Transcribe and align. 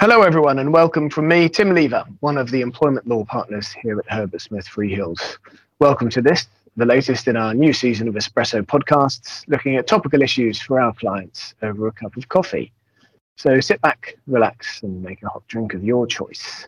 Hello, 0.00 0.22
everyone, 0.22 0.60
and 0.60 0.72
welcome 0.72 1.10
from 1.10 1.28
me, 1.28 1.46
Tim 1.46 1.74
Leaver, 1.74 2.06
one 2.20 2.38
of 2.38 2.50
the 2.50 2.62
employment 2.62 3.06
law 3.06 3.22
partners 3.22 3.70
here 3.70 3.98
at 3.98 4.10
Herbert 4.10 4.40
Smith 4.40 4.66
Freehills. 4.66 5.36
Welcome 5.78 6.08
to 6.08 6.22
this, 6.22 6.46
the 6.78 6.86
latest 6.86 7.28
in 7.28 7.36
our 7.36 7.52
new 7.52 7.74
season 7.74 8.08
of 8.08 8.14
Espresso 8.14 8.62
podcasts, 8.62 9.44
looking 9.46 9.76
at 9.76 9.86
topical 9.86 10.22
issues 10.22 10.58
for 10.58 10.80
our 10.80 10.94
clients 10.94 11.52
over 11.60 11.86
a 11.86 11.92
cup 11.92 12.16
of 12.16 12.30
coffee. 12.30 12.72
So 13.36 13.60
sit 13.60 13.78
back, 13.82 14.16
relax, 14.26 14.82
and 14.82 15.02
make 15.02 15.22
a 15.22 15.28
hot 15.28 15.46
drink 15.48 15.74
of 15.74 15.84
your 15.84 16.06
choice. 16.06 16.66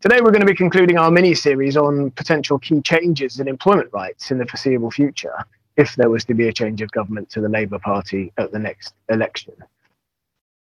Today, 0.00 0.20
we're 0.20 0.30
going 0.30 0.46
to 0.46 0.46
be 0.46 0.54
concluding 0.54 0.98
our 0.98 1.10
mini 1.10 1.34
series 1.34 1.76
on 1.76 2.12
potential 2.12 2.60
key 2.60 2.80
changes 2.82 3.40
in 3.40 3.48
employment 3.48 3.90
rights 3.92 4.30
in 4.30 4.38
the 4.38 4.46
foreseeable 4.46 4.92
future 4.92 5.34
if 5.76 5.96
there 5.96 6.10
was 6.10 6.24
to 6.26 6.34
be 6.34 6.46
a 6.46 6.52
change 6.52 6.80
of 6.80 6.92
government 6.92 7.28
to 7.30 7.40
the 7.40 7.48
Labour 7.48 7.80
Party 7.80 8.32
at 8.38 8.52
the 8.52 8.58
next 8.60 8.94
election. 9.08 9.54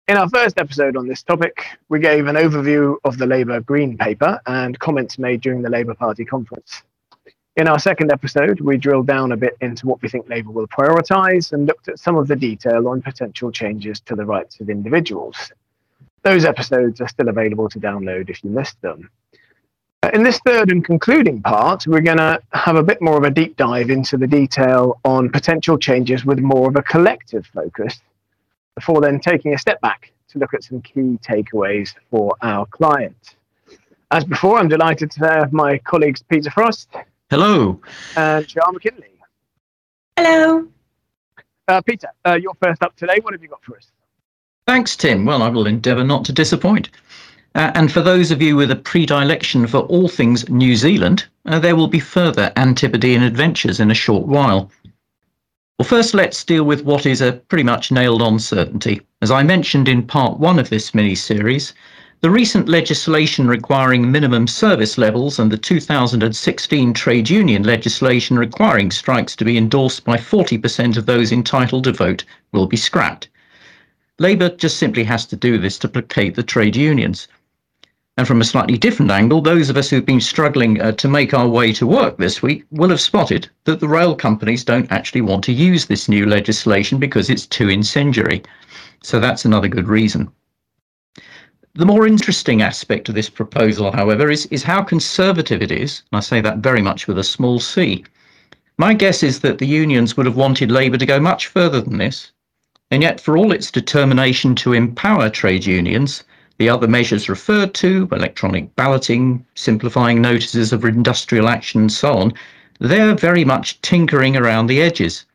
In 0.08 0.18
our 0.18 0.30
first 0.30 0.60
episode 0.60 0.98
on 0.98 1.08
this 1.08 1.24
topic, 1.24 1.66
we 1.90 2.00
gave 2.00 2.28
an 2.28 2.36
overview 2.36 2.96
of 3.06 3.18
the 3.18 3.26
Labour 3.26 3.60
Green 3.62 3.98
Paper 3.98 4.40
and 4.46 4.78
comments 4.78 5.18
made 5.18 5.42
during 5.42 5.64
the 5.64 5.70
Labour 5.70 5.96
Party 5.96 6.24
conference. 6.24 6.84
In 7.56 7.68
our 7.68 7.80
second 7.80 8.12
episode, 8.12 8.62
we 8.62 8.78
drilled 8.78 9.08
down 9.08 9.32
a 9.32 9.38
bit 9.38 9.58
into 9.62 9.88
what 9.88 10.00
we 10.04 10.10
think 10.10 10.30
Labour 10.30 10.52
will 10.52 10.68
prioritise 10.68 11.54
and 11.54 11.66
looked 11.66 11.88
at 11.88 11.98
some 11.98 12.18
of 12.18 12.28
the 12.28 12.36
detail 12.36 12.88
on 12.88 13.02
potential 13.02 13.52
changes 13.52 14.00
to 14.02 14.16
the 14.16 14.24
rights 14.24 14.60
of 14.60 14.70
individuals. 14.70 15.52
Those 16.22 16.46
episodes 16.46 17.02
are 17.02 17.08
still 17.08 17.30
available 17.30 17.68
to 17.70 17.80
download 17.80 18.30
if 18.30 18.44
you 18.44 18.52
missed 18.52 18.80
them. 18.82 19.10
Uh, 20.04 20.12
in 20.14 20.22
this 20.22 20.40
third 20.46 20.72
and 20.72 20.86
concluding 20.86 21.42
part, 21.42 21.88
we're 21.88 22.02
going 22.02 22.20
to 22.20 22.40
have 22.54 22.76
a 22.76 22.84
bit 22.84 23.02
more 23.02 23.18
of 23.18 23.24
a 23.24 23.32
deep 23.32 23.58
dive 23.58 23.90
into 23.90 24.18
the 24.18 24.28
detail 24.28 25.00
on 25.04 25.32
potential 25.32 25.80
changes 25.80 26.26
with 26.26 26.38
more 26.38 26.70
of 26.70 26.76
a 26.76 26.84
collective 26.84 27.48
focus 27.48 28.02
before 28.76 29.02
then 29.02 29.20
taking 29.20 29.54
a 29.54 29.58
step 29.58 29.82
back 29.82 30.12
to 30.30 30.40
look 30.40 30.54
at 30.54 30.64
some 30.64 30.82
key 30.82 31.18
takeaways 31.24 31.94
for 32.12 32.36
our 32.42 32.66
client. 32.68 33.36
As 34.12 34.24
before, 34.24 34.60
I'm 34.60 34.68
delighted 34.68 35.10
to 35.12 35.20
have 35.28 35.52
my 35.52 35.80
colleagues 35.80 36.22
Peter 36.24 36.52
Frost. 36.52 36.90
Hello. 37.30 37.82
And 38.16 38.50
Sian 38.50 38.74
McKinley. 38.74 39.20
Hello. 40.18 40.68
Uh, 41.68 41.82
Peter, 41.82 42.10
uh, 42.26 42.38
you're 42.40 42.54
first 42.62 42.84
up 42.84 42.96
today. 42.96 43.18
What 43.22 43.34
have 43.34 43.42
you 43.42 43.50
got 43.50 43.64
for 43.64 43.76
us? 43.76 43.92
Thanks, 44.68 44.96
Tim. 44.96 45.26
Well, 45.26 45.42
I 45.42 45.50
will 45.50 45.68
endeavour 45.68 46.04
not 46.04 46.26
to 46.26 46.34
disappoint. 46.34 46.90
Uh, 47.56 47.72
and 47.74 47.92
for 47.92 48.02
those 48.02 48.32
of 48.32 48.42
you 48.42 48.56
with 48.56 48.70
a 48.70 48.76
predilection 48.76 49.66
for 49.66 49.80
all 49.80 50.08
things 50.08 50.48
New 50.50 50.76
Zealand, 50.76 51.26
uh, 51.46 51.58
there 51.58 51.76
will 51.76 51.88
be 51.88 52.00
further 52.00 52.52
Antipodean 52.58 53.24
adventures 53.24 53.80
in 53.80 53.90
a 53.90 53.96
short 53.96 54.28
while. 54.28 54.70
Well, 55.78 55.90
first, 55.90 56.14
let's 56.14 56.46
deal 56.46 56.64
with 56.64 56.86
what 56.86 57.06
is 57.06 57.20
a 57.20 57.34
pretty 57.34 57.64
much 57.64 57.92
nailed 57.92 58.22
on 58.22 58.40
certainty. 58.40 59.02
As 59.22 59.30
I 59.30 59.44
mentioned 59.44 59.90
in 59.90 60.04
part 60.04 60.40
one 60.40 60.58
of 60.58 60.70
this 60.70 60.96
mini 60.96 61.16
series, 61.16 61.74
the 62.22 62.30
recent 62.30 62.70
legislation 62.70 63.46
requiring 63.46 64.10
minimum 64.10 64.48
service 64.48 64.98
levels 64.98 65.38
and 65.38 65.52
the 65.52 65.58
2016 65.58 66.94
trade 66.94 67.30
union 67.30 67.64
legislation 67.64 68.40
requiring 68.40 68.90
strikes 68.90 69.36
to 69.36 69.44
be 69.44 69.58
endorsed 69.58 70.06
by 70.06 70.16
40% 70.16 70.96
of 70.96 71.08
those 71.08 71.34
entitled 71.34 71.84
to 71.84 71.92
vote 71.92 72.24
will 72.54 72.68
be 72.68 72.78
scrapped. 72.78 73.28
Labour 74.18 74.48
just 74.52 74.78
simply 74.78 75.04
has 75.04 75.26
to 75.26 75.36
do 75.36 75.58
this 75.58 75.78
to 75.80 75.90
placate 75.90 76.36
the 76.36 76.44
trade 76.44 76.78
unions. 76.78 77.28
And 78.18 78.26
from 78.26 78.40
a 78.40 78.46
slightly 78.46 78.78
different 78.78 79.12
angle, 79.12 79.42
those 79.42 79.70
of 79.70 79.76
us 79.76 79.90
who've 79.90 80.06
been 80.06 80.22
struggling 80.22 80.80
uh, 80.80 80.94
to 80.94 81.10
make 81.10 81.34
our 81.34 81.50
way 81.50 81.74
to 81.74 81.86
work 81.86 82.18
this 82.18 82.42
week 82.42 82.64
will 82.72 82.90
have 82.90 83.02
spotted 83.02 83.50
that 83.66 83.82
the 83.82 83.90
rail 83.90 84.16
companies 84.16 84.64
don't 84.64 84.90
actually 84.90 85.20
want 85.20 85.44
to 85.44 85.52
use 85.52 85.86
this 85.86 86.08
new 86.08 86.26
legislation 86.26 86.98
because 86.98 87.30
it's 87.30 87.46
too 87.46 87.68
incendiary. 87.68 88.42
So 89.04 89.20
that's 89.20 89.44
another 89.44 89.68
good 89.68 89.90
reason. 89.90 90.32
The 91.74 91.86
more 91.86 92.08
interesting 92.08 92.62
aspect 92.62 93.10
of 93.10 93.16
this 93.16 93.30
proposal, 93.30 93.92
however, 93.92 94.32
is, 94.32 94.46
is 94.46 94.64
how 94.64 94.82
conservative 94.82 95.62
it 95.62 95.72
is. 95.72 96.04
And 96.10 96.18
I 96.18 96.22
say 96.22 96.40
that 96.40 96.60
very 96.60 96.82
much 96.82 97.10
with 97.10 97.20
a 97.20 97.24
small 97.24 97.60
c. 97.60 98.06
My 98.78 98.94
guess 98.94 99.24
is 99.24 99.42
that 99.42 99.58
the 99.58 99.68
unions 99.68 100.16
would 100.16 100.26
have 100.26 100.38
wanted 100.38 100.72
Labour 100.72 100.98
to 100.98 101.06
go 101.06 101.20
much 101.20 101.48
further 101.48 101.82
than 101.82 101.98
this. 101.98 102.32
And 102.92 103.04
yet, 103.04 103.20
for 103.20 103.36
all 103.36 103.52
its 103.52 103.72
determination 103.72 104.56
to 104.56 104.72
empower 104.72 105.30
trade 105.30 105.66
unions, 105.66 106.24
the 106.58 106.70
other 106.70 106.88
measures 106.88 107.28
referred 107.28 107.74
to, 107.74 108.08
electronic 108.12 108.76
balloting, 108.76 109.46
simplifying 109.56 110.22
notices 110.22 110.72
of 110.72 110.86
industrial 110.86 111.50
action, 111.50 111.82
and 111.82 111.92
so 111.92 112.14
on, 112.14 112.34
they're 112.80 113.16
very 113.16 113.44
much 113.44 113.82
tinkering 113.82 114.38
around 114.38 114.68
the 114.68 114.82
edges. 114.82 115.26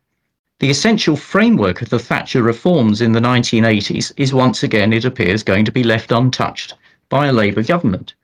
The 0.61 0.71
essential 0.71 1.17
framework 1.17 1.83
of 1.83 1.89
the 1.89 1.99
Thatcher 1.99 2.43
reforms 2.43 3.01
in 3.01 3.13
the 3.13 3.21
1980s 3.21 4.13
is 4.17 4.35
once 4.35 4.63
again, 4.63 4.93
it 4.93 5.05
appears, 5.05 5.43
going 5.43 5.65
to 5.65 5.73
be 5.73 5.83
left 5.83 6.13
untouched 6.13 6.75
by 7.09 7.27
a 7.27 7.33
Labour 7.33 7.63
government. 7.63 8.15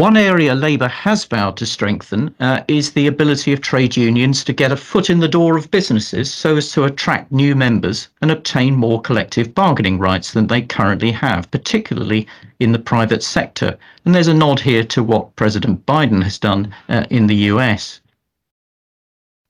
One 0.00 0.16
area 0.16 0.54
Labour 0.54 0.88
has 0.88 1.26
vowed 1.26 1.58
to 1.58 1.66
strengthen 1.66 2.34
uh, 2.40 2.62
is 2.68 2.92
the 2.92 3.06
ability 3.06 3.52
of 3.52 3.60
trade 3.60 3.98
unions 3.98 4.42
to 4.44 4.54
get 4.54 4.72
a 4.72 4.76
foot 4.76 5.10
in 5.10 5.20
the 5.20 5.28
door 5.28 5.58
of 5.58 5.70
businesses 5.70 6.32
so 6.32 6.56
as 6.56 6.72
to 6.72 6.84
attract 6.84 7.30
new 7.30 7.54
members 7.54 8.08
and 8.22 8.30
obtain 8.30 8.76
more 8.76 9.02
collective 9.02 9.54
bargaining 9.54 9.98
rights 9.98 10.32
than 10.32 10.46
they 10.46 10.62
currently 10.62 11.10
have, 11.10 11.50
particularly 11.50 12.26
in 12.60 12.72
the 12.72 12.78
private 12.78 13.22
sector. 13.22 13.76
And 14.06 14.14
there's 14.14 14.26
a 14.26 14.32
nod 14.32 14.60
here 14.60 14.84
to 14.84 15.02
what 15.02 15.36
President 15.36 15.84
Biden 15.84 16.22
has 16.22 16.38
done 16.38 16.74
uh, 16.88 17.04
in 17.10 17.26
the 17.26 17.50
US. 17.52 18.00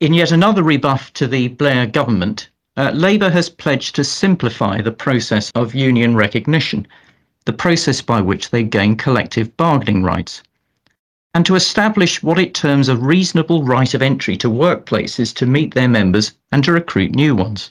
In 0.00 0.12
yet 0.12 0.32
another 0.32 0.64
rebuff 0.64 1.12
to 1.12 1.28
the 1.28 1.46
Blair 1.46 1.86
government, 1.86 2.50
uh, 2.76 2.90
Labour 2.92 3.30
has 3.30 3.48
pledged 3.48 3.94
to 3.94 4.02
simplify 4.02 4.80
the 4.80 4.90
process 4.90 5.52
of 5.54 5.76
union 5.76 6.16
recognition 6.16 6.88
the 7.46 7.52
process 7.52 8.02
by 8.02 8.20
which 8.20 8.50
they 8.50 8.62
gain 8.62 8.96
collective 8.96 9.56
bargaining 9.56 10.02
rights, 10.02 10.42
and 11.32 11.46
to 11.46 11.54
establish 11.54 12.22
what 12.22 12.38
it 12.38 12.54
terms 12.54 12.88
a 12.88 12.96
reasonable 12.96 13.62
right 13.62 13.94
of 13.94 14.02
entry 14.02 14.36
to 14.36 14.48
workplaces 14.48 15.34
to 15.34 15.46
meet 15.46 15.74
their 15.74 15.88
members 15.88 16.32
and 16.52 16.64
to 16.64 16.72
recruit 16.72 17.14
new 17.14 17.34
ones. 17.34 17.70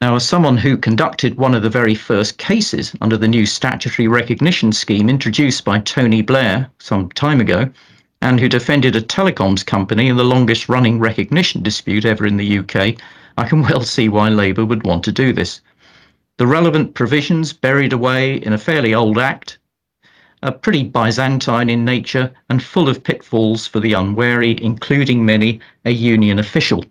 Now, 0.00 0.16
as 0.16 0.28
someone 0.28 0.58
who 0.58 0.76
conducted 0.76 1.36
one 1.36 1.54
of 1.54 1.62
the 1.62 1.70
very 1.70 1.94
first 1.94 2.36
cases 2.38 2.94
under 3.00 3.16
the 3.16 3.28
new 3.28 3.46
statutory 3.46 4.08
recognition 4.08 4.72
scheme 4.72 5.08
introduced 5.08 5.64
by 5.64 5.78
Tony 5.78 6.20
Blair 6.20 6.68
some 6.78 7.08
time 7.10 7.40
ago, 7.40 7.70
and 8.20 8.40
who 8.40 8.48
defended 8.48 8.96
a 8.96 9.00
telecoms 9.00 9.64
company 9.64 10.08
in 10.08 10.16
the 10.16 10.24
longest 10.24 10.68
running 10.68 10.98
recognition 10.98 11.62
dispute 11.62 12.04
ever 12.04 12.26
in 12.26 12.36
the 12.36 12.58
UK, 12.58 12.96
I 13.38 13.46
can 13.48 13.62
well 13.62 13.82
see 13.82 14.08
why 14.08 14.28
Labour 14.28 14.64
would 14.64 14.84
want 14.84 15.04
to 15.04 15.12
do 15.12 15.32
this. 15.32 15.60
The 16.38 16.46
relevant 16.46 16.92
provisions 16.92 17.54
buried 17.54 17.94
away 17.94 18.36
in 18.36 18.52
a 18.52 18.58
fairly 18.58 18.92
old 18.92 19.16
act 19.18 19.56
are 20.42 20.52
pretty 20.52 20.82
Byzantine 20.82 21.70
in 21.70 21.82
nature 21.82 22.30
and 22.50 22.62
full 22.62 22.90
of 22.90 23.02
pitfalls 23.02 23.66
for 23.66 23.80
the 23.80 23.94
unwary, 23.94 24.62
including 24.62 25.24
many 25.24 25.60
a 25.86 25.92
union 25.92 26.38
official. 26.38 26.84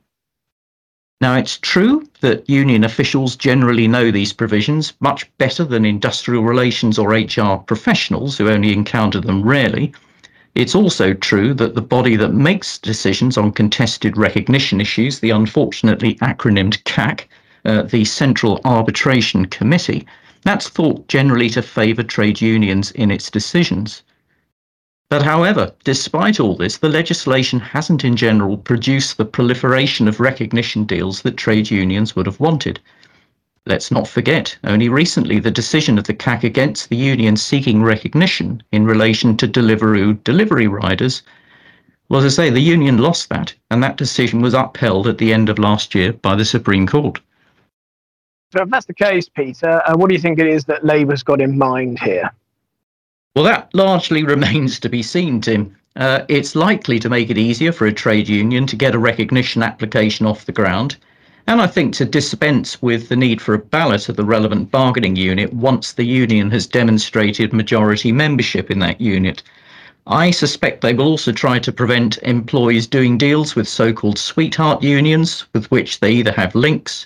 Now, 1.21 1.35
it's 1.35 1.59
true 1.59 2.09
that 2.21 2.49
union 2.49 2.83
officials 2.83 3.35
generally 3.35 3.87
know 3.87 4.09
these 4.09 4.33
provisions 4.33 4.93
much 4.99 5.29
better 5.37 5.63
than 5.63 5.85
industrial 5.85 6.43
relations 6.43 6.97
or 6.97 7.13
HR 7.13 7.57
professionals 7.57 8.39
who 8.39 8.49
only 8.49 8.73
encounter 8.73 9.21
them 9.21 9.43
rarely. 9.43 9.93
It's 10.55 10.73
also 10.73 11.13
true 11.13 11.53
that 11.53 11.75
the 11.75 11.81
body 11.81 12.15
that 12.15 12.33
makes 12.33 12.79
decisions 12.79 13.37
on 13.37 13.51
contested 13.51 14.17
recognition 14.17 14.81
issues, 14.81 15.19
the 15.19 15.29
unfortunately 15.29 16.15
acronymed 16.15 16.83
CAC, 16.83 17.27
uh, 17.65 17.81
the 17.81 18.05
Central 18.05 18.61
Arbitration 18.63 19.45
Committee, 19.45 20.05
that's 20.43 20.69
thought 20.69 21.07
generally 21.07 21.49
to 21.49 21.61
favour 21.61 22.03
trade 22.03 22.41
unions 22.41 22.91
in 22.91 23.11
its 23.11 23.31
decisions. 23.31 24.03
But 25.09 25.23
however, 25.23 25.73
despite 25.83 26.39
all 26.39 26.55
this, 26.55 26.77
the 26.77 26.89
legislation 26.89 27.59
hasn't 27.59 28.05
in 28.05 28.15
general 28.15 28.57
produced 28.57 29.17
the 29.17 29.25
proliferation 29.25 30.07
of 30.07 30.19
recognition 30.19 30.83
deals 30.83 31.21
that 31.23 31.37
trade 31.37 31.71
unions 31.71 32.15
would 32.15 32.25
have 32.25 32.39
wanted. 32.39 32.79
Let's 33.65 33.91
not 33.91 34.07
forget, 34.07 34.57
only 34.63 34.89
recently 34.89 35.39
the 35.39 35.51
decision 35.51 35.97
of 35.97 36.03
the 36.05 36.13
CAC 36.13 36.43
against 36.43 36.89
the 36.89 36.97
union 36.97 37.35
seeking 37.35 37.83
recognition 37.83 38.61
in 38.71 38.85
relation 38.85 39.37
to 39.37 39.47
Deliveroo 39.47 40.23
delivery 40.23 40.67
riders 40.67 41.23
well, 42.07 42.21
as 42.21 42.37
I 42.37 42.43
say, 42.45 42.49
the 42.51 42.59
union 42.59 42.99
lost 42.99 43.29
that, 43.29 43.55
and 43.71 43.81
that 43.81 43.97
decision 43.97 44.39
was 44.39 44.53
upheld 44.53 45.07
at 45.07 45.17
the 45.17 45.33
end 45.33 45.49
of 45.49 45.57
last 45.57 45.95
year 45.95 46.13
by 46.13 46.35
the 46.35 46.45
Supreme 46.45 46.85
Court. 46.85 47.19
So, 48.55 48.63
if 48.63 48.69
that's 48.69 48.85
the 48.85 48.93
case, 48.93 49.27
Peter, 49.27 49.81
uh, 49.85 49.97
what 49.97 50.07
do 50.07 50.15
you 50.15 50.21
think 50.21 50.39
it 50.39 50.47
is 50.47 50.63
that 50.65 50.85
Labour's 50.85 51.23
got 51.23 51.41
in 51.41 51.57
mind 51.57 51.99
here? 51.99 52.31
Well, 53.35 53.43
that 53.43 53.69
largely 53.73 54.23
remains 54.35 54.79
to 54.79 54.87
be 54.87 55.03
seen, 55.03 55.41
Tim. 55.41 55.75
Uh, 55.97 56.21
it's 56.29 56.55
likely 56.55 56.97
to 56.99 57.09
make 57.09 57.29
it 57.29 57.37
easier 57.37 57.73
for 57.73 57.85
a 57.85 57.91
trade 57.91 58.29
union 58.29 58.65
to 58.67 58.77
get 58.77 58.95
a 58.95 58.99
recognition 58.99 59.61
application 59.61 60.25
off 60.25 60.45
the 60.45 60.53
ground, 60.53 60.95
and 61.47 61.59
I 61.59 61.67
think 61.67 61.95
to 61.95 62.05
dispense 62.05 62.81
with 62.81 63.09
the 63.09 63.17
need 63.17 63.41
for 63.41 63.55
a 63.55 63.59
ballot 63.59 64.07
of 64.07 64.15
the 64.15 64.23
relevant 64.23 64.71
bargaining 64.71 65.17
unit 65.17 65.53
once 65.53 65.91
the 65.91 66.05
union 66.05 66.49
has 66.51 66.65
demonstrated 66.65 67.51
majority 67.51 68.13
membership 68.13 68.71
in 68.71 68.79
that 68.79 69.01
unit. 69.01 69.43
I 70.07 70.31
suspect 70.31 70.79
they 70.79 70.93
will 70.93 71.07
also 71.07 71.33
try 71.33 71.59
to 71.59 71.73
prevent 71.73 72.19
employees 72.19 72.87
doing 72.87 73.17
deals 73.17 73.53
with 73.55 73.67
so 73.67 73.91
called 73.91 74.17
sweetheart 74.17 74.81
unions, 74.81 75.45
with 75.51 75.69
which 75.71 75.99
they 75.99 76.11
either 76.11 76.31
have 76.31 76.55
links 76.55 77.05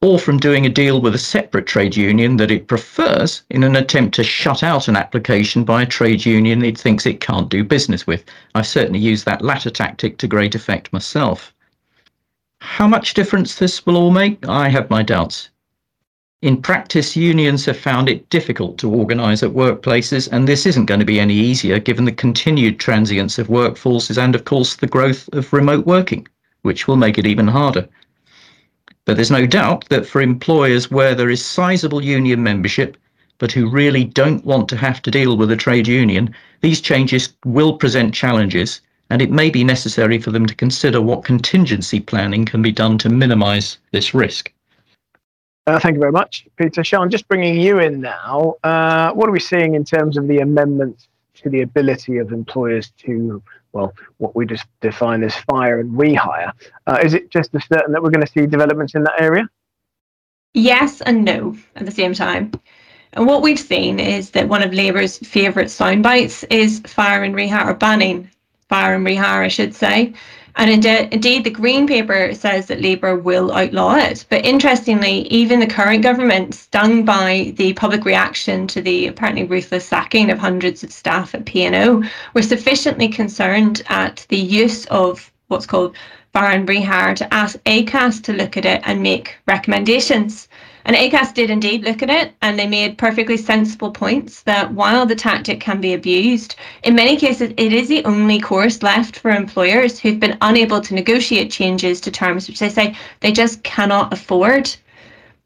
or 0.00 0.18
from 0.18 0.38
doing 0.38 0.64
a 0.64 0.68
deal 0.70 1.00
with 1.00 1.14
a 1.14 1.18
separate 1.18 1.66
trade 1.66 1.96
union 1.96 2.36
that 2.36 2.52
it 2.52 2.68
prefers 2.68 3.42
in 3.50 3.64
an 3.64 3.74
attempt 3.74 4.14
to 4.14 4.22
shut 4.22 4.62
out 4.62 4.86
an 4.86 4.94
application 4.94 5.64
by 5.64 5.82
a 5.82 5.86
trade 5.86 6.24
union 6.24 6.64
it 6.64 6.78
thinks 6.78 7.04
it 7.04 7.20
can't 7.20 7.48
do 7.48 7.64
business 7.64 8.06
with. 8.06 8.24
I've 8.54 8.66
certainly 8.66 9.00
used 9.00 9.24
that 9.24 9.42
latter 9.42 9.70
tactic 9.70 10.16
to 10.18 10.28
great 10.28 10.54
effect 10.54 10.92
myself. 10.92 11.52
How 12.60 12.86
much 12.86 13.14
difference 13.14 13.56
this 13.56 13.84
will 13.84 13.96
all 13.96 14.12
make, 14.12 14.46
I 14.48 14.68
have 14.68 14.88
my 14.88 15.02
doubts. 15.02 15.48
In 16.42 16.62
practice, 16.62 17.16
unions 17.16 17.64
have 17.64 17.76
found 17.76 18.08
it 18.08 18.30
difficult 18.30 18.78
to 18.78 18.90
organise 18.94 19.42
at 19.42 19.50
workplaces, 19.50 20.28
and 20.30 20.46
this 20.46 20.64
isn't 20.64 20.86
going 20.86 21.00
to 21.00 21.06
be 21.06 21.18
any 21.18 21.34
easier 21.34 21.80
given 21.80 22.04
the 22.04 22.12
continued 22.12 22.78
transience 22.78 23.36
of 23.36 23.48
workforces 23.48 24.16
and, 24.16 24.36
of 24.36 24.44
course, 24.44 24.76
the 24.76 24.86
growth 24.86 25.28
of 25.32 25.52
remote 25.52 25.86
working, 25.86 26.28
which 26.62 26.86
will 26.86 26.96
make 26.96 27.18
it 27.18 27.26
even 27.26 27.48
harder. 27.48 27.88
But 29.08 29.16
there's 29.16 29.30
no 29.30 29.46
doubt 29.46 29.88
that 29.88 30.04
for 30.04 30.20
employers 30.20 30.90
where 30.90 31.14
there 31.14 31.30
is 31.30 31.42
sizable 31.42 32.04
union 32.04 32.42
membership, 32.42 32.98
but 33.38 33.50
who 33.50 33.70
really 33.70 34.04
don't 34.04 34.44
want 34.44 34.68
to 34.68 34.76
have 34.76 35.00
to 35.00 35.10
deal 35.10 35.34
with 35.34 35.50
a 35.50 35.56
trade 35.56 35.88
union, 35.88 36.34
these 36.60 36.82
changes 36.82 37.32
will 37.46 37.78
present 37.78 38.12
challenges, 38.12 38.82
and 39.08 39.22
it 39.22 39.30
may 39.30 39.48
be 39.48 39.64
necessary 39.64 40.18
for 40.18 40.30
them 40.30 40.44
to 40.44 40.54
consider 40.54 41.00
what 41.00 41.24
contingency 41.24 42.00
planning 42.00 42.44
can 42.44 42.60
be 42.60 42.70
done 42.70 42.98
to 42.98 43.08
minimise 43.08 43.78
this 43.92 44.12
risk. 44.12 44.52
Uh, 45.66 45.80
thank 45.80 45.94
you 45.94 46.00
very 46.00 46.12
much, 46.12 46.46
Peter. 46.56 46.84
Sian, 46.84 47.08
just 47.08 47.26
bringing 47.28 47.58
you 47.58 47.78
in 47.78 48.02
now. 48.02 48.56
Uh, 48.62 49.12
what 49.14 49.26
are 49.26 49.32
we 49.32 49.40
seeing 49.40 49.74
in 49.74 49.84
terms 49.84 50.18
of 50.18 50.28
the 50.28 50.36
amendments 50.40 51.08
to 51.36 51.48
the 51.48 51.62
ability 51.62 52.18
of 52.18 52.30
employers 52.30 52.90
to, 52.98 53.42
well, 53.72 53.92
what 54.16 54.34
we 54.34 54.46
just 54.46 54.66
define 54.80 55.22
as 55.22 55.34
fire 55.50 55.80
and 55.80 55.90
rehire? 55.92 56.52
Uh, 56.86 56.98
is 57.02 57.14
it 57.14 57.30
just 57.30 57.54
as 57.54 57.64
certain 57.66 57.92
that 57.92 58.02
we're 58.02 58.10
going 58.10 58.24
to 58.24 58.32
see 58.32 58.46
developments 58.46 58.94
in 58.94 59.02
that 59.04 59.20
area? 59.20 59.48
Yes 60.54 61.00
and 61.02 61.24
no 61.24 61.56
at 61.76 61.86
the 61.86 61.92
same 61.92 62.14
time. 62.14 62.52
And 63.12 63.26
what 63.26 63.42
we've 63.42 63.58
seen 63.58 64.00
is 64.00 64.30
that 64.30 64.48
one 64.48 64.62
of 64.62 64.72
Labour's 64.72 65.18
favourite 65.18 65.70
sound 65.70 66.02
bites 66.02 66.44
is 66.44 66.80
fire 66.80 67.22
and 67.22 67.34
rehire, 67.34 67.66
or 67.66 67.74
banning 67.74 68.30
fire 68.68 68.94
and 68.94 69.06
rehire, 69.06 69.44
I 69.44 69.48
should 69.48 69.74
say. 69.74 70.14
And 70.58 70.70
indeed, 70.70 71.08
indeed, 71.12 71.44
the 71.44 71.50
Green 71.50 71.86
Paper 71.86 72.34
says 72.34 72.66
that 72.66 72.82
Labour 72.82 73.14
will 73.14 73.52
outlaw 73.52 73.94
it. 73.94 74.24
But 74.28 74.44
interestingly, 74.44 75.20
even 75.28 75.60
the 75.60 75.68
current 75.68 76.02
government, 76.02 76.52
stung 76.52 77.04
by 77.04 77.52
the 77.56 77.74
public 77.74 78.04
reaction 78.04 78.66
to 78.66 78.82
the 78.82 79.06
apparently 79.06 79.44
ruthless 79.44 79.86
sacking 79.86 80.30
of 80.30 80.38
hundreds 80.38 80.82
of 80.82 80.92
staff 80.92 81.32
at 81.32 81.44
P&O, 81.44 82.02
were 82.34 82.42
sufficiently 82.42 83.06
concerned 83.08 83.82
at 83.88 84.26
the 84.30 84.36
use 84.36 84.84
of 84.86 85.30
what's 85.46 85.66
called 85.66 85.94
and 86.34 86.68
rehire 86.68 87.16
to 87.16 87.34
ask 87.34 87.56
ACAS 87.66 88.20
to 88.22 88.32
look 88.32 88.56
at 88.56 88.64
it 88.64 88.80
and 88.84 89.02
make 89.02 89.36
recommendations. 89.46 90.48
And 90.84 90.96
ACAS 90.96 91.34
did 91.34 91.50
indeed 91.50 91.84
look 91.84 92.02
at 92.02 92.10
it, 92.10 92.34
and 92.40 92.58
they 92.58 92.66
made 92.66 92.98
perfectly 92.98 93.36
sensible 93.36 93.90
points 93.90 94.42
that 94.42 94.72
while 94.72 95.06
the 95.06 95.14
tactic 95.14 95.60
can 95.60 95.80
be 95.80 95.92
abused, 95.92 96.56
in 96.82 96.94
many 96.94 97.16
cases 97.16 97.52
it 97.56 97.72
is 97.72 97.88
the 97.88 98.04
only 98.04 98.40
course 98.40 98.82
left 98.82 99.18
for 99.18 99.30
employers 99.30 99.98
who've 99.98 100.20
been 100.20 100.38
unable 100.40 100.80
to 100.80 100.94
negotiate 100.94 101.50
changes 101.50 102.00
to 102.00 102.10
terms 102.10 102.48
which 102.48 102.58
they 102.58 102.68
say 102.68 102.96
they 103.20 103.32
just 103.32 103.62
cannot 103.62 104.12
afford. 104.12 104.74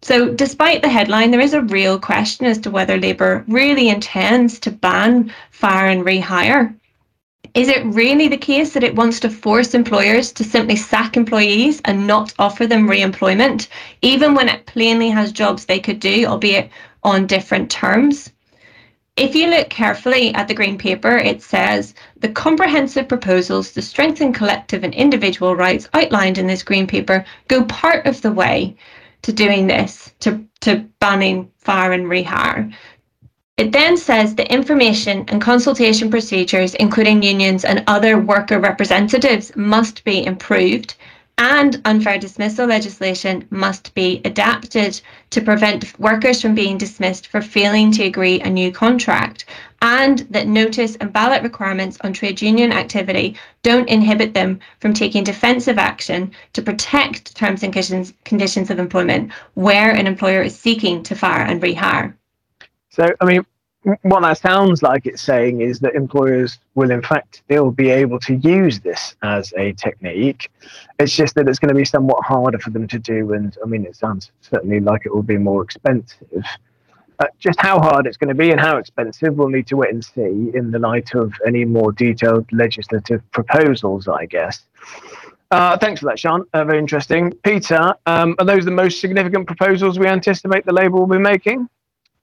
So, 0.03 0.35
despite 0.35 0.83
the 0.83 0.89
headline, 0.89 1.31
there 1.31 1.41
is 1.41 1.55
a 1.55 1.63
real 1.63 1.99
question 1.99 2.47
as 2.47 2.59
to 2.59 2.71
whether 2.71 2.99
Labour 2.99 3.45
really 3.47 3.89
intends 3.89 4.59
to 4.61 4.71
ban 4.71 5.33
fire 5.51 5.87
and 5.87 6.05
rehire. 6.05 6.75
Is 7.55 7.69
it 7.69 7.85
really 7.85 8.29
the 8.29 8.39
case 8.39 8.73
that 8.73 8.83
it 8.83 8.95
wants 8.95 9.21
to 9.21 9.29
force 9.29 9.75
employers 9.75 10.33
to 10.33 10.45
simply 10.45 10.75
sack 10.75 11.19
employees 11.19 11.83
and 11.85 12.07
not 12.07 12.33
offer 12.39 12.67
them 12.67 12.89
re 12.89 13.03
employment, 13.03 13.69
even 14.01 14.35
when 14.35 14.49
it 14.49 14.65
plainly 14.65 15.11
has 15.11 15.33
jobs 15.33 15.67
they 15.67 15.79
could 15.79 16.01
do, 16.01 16.25
albeit 16.25 16.71
on 17.03 17.27
different 17.27 17.71
terms? 17.71 18.33
If 19.17 19.35
you 19.35 19.49
look 19.49 19.69
carefully 19.69 20.33
at 20.35 20.49
the 20.49 20.55
Green 20.55 20.79
Paper, 20.79 21.19
it 21.19 21.43
says 21.43 21.93
the 22.17 22.31
comprehensive 22.31 23.07
proposals 23.07 23.71
to 23.73 23.83
strengthen 23.83 24.33
collective 24.33 24.83
and 24.83 24.95
individual 24.95 25.55
rights 25.55 25.91
outlined 25.93 26.39
in 26.39 26.47
this 26.47 26.63
Green 26.63 26.87
Paper 26.87 27.23
go 27.49 27.65
part 27.65 28.07
of 28.07 28.23
the 28.23 28.33
way 28.33 28.75
to 29.21 29.33
doing 29.33 29.67
this, 29.67 30.11
to, 30.21 30.43
to 30.63 30.87
banning 31.01 31.51
fire 31.59 31.93
and 31.93 32.07
rehire. 32.07 32.73
It 33.59 33.71
then 33.71 33.97
says 33.97 34.35
the 34.35 34.51
information 34.51 35.25
and 35.29 35.41
consultation 35.41 36.11
procedures, 36.11 36.75
including 36.75 37.23
unions 37.23 37.65
and 37.65 37.85
other 37.87 38.19
worker 38.19 38.59
representatives, 38.59 39.55
must 39.55 40.05
be 40.05 40.25
improved 40.25 40.95
and 41.39 41.81
unfair 41.85 42.19
dismissal 42.19 42.67
legislation 42.67 43.47
must 43.51 43.95
be 43.95 44.21
adapted 44.25 45.01
to 45.31 45.41
prevent 45.41 45.99
workers 45.99 46.41
from 46.41 46.55
being 46.55 46.79
dismissed 46.79 47.27
for 47.27 47.41
failing 47.41 47.91
to 47.93 48.05
agree 48.05 48.41
a 48.41 48.49
new 48.49 48.71
contract, 48.71 49.45
and 49.81 50.21
that 50.31 50.47
notice 50.47 50.97
and 50.97 51.13
ballot 51.13 51.43
requirements 51.43 51.99
on 52.03 52.13
trade 52.13 52.41
union 52.41 52.73
activity 52.73 53.37
don't 53.63 53.89
inhibit 53.89 54.35
them 54.35 54.61
from 54.81 54.93
taking 54.93 55.25
defensive 55.25 55.79
action 55.79 56.31
to 56.53 56.63
protect 56.63 57.35
terms 57.37 57.63
and 57.63 57.73
conditions, 57.73 58.13
conditions 58.25 58.71
of 58.71 58.79
employment 58.79 59.33
where 59.55 59.91
an 59.91 60.07
employer 60.07 60.43
is 60.43 60.59
seeking 60.59 61.03
to 61.03 61.15
fire 61.15 61.45
and 61.45 61.61
rehire. 61.63 62.15
So, 62.93 63.09
I 63.23 63.25
mean, 63.25 63.47
what 64.03 64.21
that 64.21 64.39
sounds 64.39 64.83
like 64.83 65.07
it's 65.07 65.23
saying 65.23 65.63
is 65.63 65.81
that 65.81 65.95
employers 65.95 66.59
will 66.75 66.91
in 66.91 67.03
fact 67.03 67.43
still 67.45 67.71
be 67.71 67.89
able 67.91 68.21
to 68.21 68.37
use 68.37 68.79
this 68.81 69.17
as 69.23 69.53
a 69.57 69.73
technique 69.73 70.51
it's 71.01 71.17
just 71.17 71.35
that 71.35 71.49
it's 71.49 71.59
going 71.59 71.69
to 71.69 71.75
be 71.75 71.85
somewhat 71.85 72.23
harder 72.25 72.61
for 72.61 72.71
them 72.71 72.87
to 72.87 72.99
do 73.01 73.33
and 73.33 73.59
i 73.65 73.67
mean 73.67 73.85
it 73.85 73.97
sounds 73.97 74.31
certainly 74.41 74.79
like 74.79 75.05
it 75.05 75.13
will 75.13 75.23
be 75.23 75.37
more 75.37 75.65
expensive 75.65 76.45
uh, 77.19 77.27
just 77.41 77.61
how 77.61 77.81
hard 77.81 78.07
it's 78.07 78.17
going 78.17 78.29
to 78.29 78.37
be 78.37 78.53
and 78.53 78.61
how 78.61 78.77
expensive 78.77 79.35
we'll 79.35 79.49
need 79.49 79.67
to 79.67 79.77
wait 79.77 79.93
and 79.93 80.05
see 80.05 80.53
in 80.55 80.71
the 80.71 80.79
light 80.79 81.13
of 81.17 81.33
any 81.45 81.65
more 81.65 81.91
detailed 81.91 82.47
legislative 82.53 83.21
proposals 83.33 84.07
i 84.07 84.25
guess 84.27 84.65
uh, 85.51 85.77
thanks 85.77 86.01
for 86.01 86.07
that, 86.07 86.19
Sian. 86.19 86.47
Uh, 86.55 86.65
very 86.65 86.79
interesting. 86.79 87.31
Peter, 87.45 87.95
um, 88.07 88.35
are 88.39 88.45
those 88.47 88.65
the 88.65 88.71
most 88.71 89.03
significant 89.03 89.47
proposals 89.47 89.99
we 89.99 90.07
anticipate 90.07 90.65
the 90.65 90.73
Labour 90.73 90.97
will 90.97 91.07
be 91.07 91.19
making? 91.19 91.69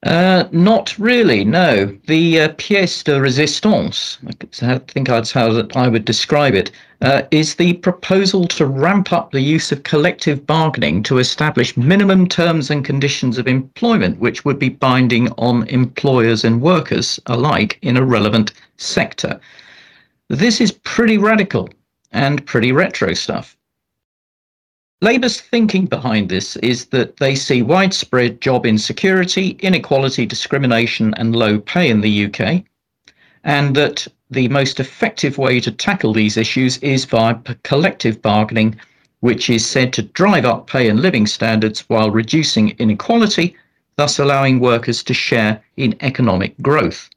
Uh, 0.02 0.44
not 0.50 0.98
really, 0.98 1.44
no. 1.44 1.94
The 2.06 2.40
uh, 2.40 2.48
pièce 2.54 3.04
de 3.04 3.20
résistance, 3.20 4.16
I 4.62 4.78
think 4.78 5.08
that's 5.08 5.30
how 5.30 5.68
I 5.76 5.88
would 5.88 6.06
describe 6.06 6.54
it, 6.54 6.70
uh, 7.02 7.22
is 7.30 7.54
the 7.54 7.74
proposal 7.74 8.48
to 8.48 8.64
ramp 8.64 9.12
up 9.12 9.30
the 9.30 9.42
use 9.42 9.72
of 9.72 9.82
collective 9.82 10.46
bargaining 10.46 11.02
to 11.02 11.18
establish 11.18 11.76
minimum 11.76 12.28
terms 12.28 12.70
and 12.70 12.82
conditions 12.82 13.36
of 13.36 13.46
employment, 13.46 14.18
which 14.20 14.42
would 14.42 14.58
be 14.58 14.70
binding 14.70 15.28
on 15.32 15.68
employers 15.68 16.44
and 16.44 16.62
workers 16.62 17.20
alike 17.26 17.78
in 17.82 17.98
a 17.98 18.04
relevant 18.04 18.54
sector. 18.78 19.38
This 20.28 20.62
is 20.62 20.72
pretty 20.72 21.18
radical 21.18 21.68
and 22.12 22.46
pretty 22.46 22.72
retro 22.72 23.12
stuff. 23.12 23.54
Labour's 25.02 25.40
thinking 25.40 25.86
behind 25.86 26.28
this 26.28 26.56
is 26.56 26.86
that 26.86 27.16
they 27.16 27.34
see 27.34 27.62
widespread 27.62 28.42
job 28.42 28.66
insecurity, 28.66 29.56
inequality, 29.60 30.26
discrimination, 30.26 31.14
and 31.16 31.34
low 31.34 31.58
pay 31.58 31.88
in 31.88 32.02
the 32.02 32.26
UK, 32.26 32.62
and 33.42 33.74
that 33.74 34.06
the 34.30 34.48
most 34.48 34.78
effective 34.78 35.38
way 35.38 35.58
to 35.58 35.70
tackle 35.70 36.12
these 36.12 36.36
issues 36.36 36.76
is 36.78 37.06
via 37.06 37.34
collective 37.62 38.20
bargaining, 38.20 38.78
which 39.20 39.48
is 39.48 39.64
said 39.64 39.94
to 39.94 40.02
drive 40.02 40.44
up 40.44 40.66
pay 40.66 40.86
and 40.90 41.00
living 41.00 41.26
standards 41.26 41.80
while 41.88 42.10
reducing 42.10 42.76
inequality, 42.78 43.56
thus 43.96 44.18
allowing 44.18 44.60
workers 44.60 45.02
to 45.02 45.14
share 45.14 45.62
in 45.78 45.96
economic 46.02 46.54
growth. 46.60 47.08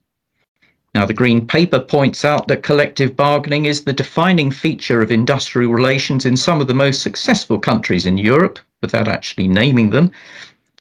Now, 0.96 1.08
the 1.08 1.14
Green 1.14 1.48
Paper 1.48 1.80
points 1.80 2.24
out 2.24 2.48
that 2.48 2.62
collective 2.62 3.16
bargaining 3.16 3.66
is 3.66 3.84
the 3.84 3.94
defining 3.94 4.52
feature 4.52 5.02
of 5.02 5.12
industrial 5.12 5.72
relations 5.72 6.24
in 6.24 6.38
some 6.38 6.62
of 6.62 6.68
the 6.68 6.76
most 6.76 7.02
successful 7.02 7.58
countries 7.58 8.06
in 8.06 8.20
Europe, 8.20 8.60
without 8.82 9.08
actually 9.08 9.48
naming 9.48 9.90
them, 9.90 10.12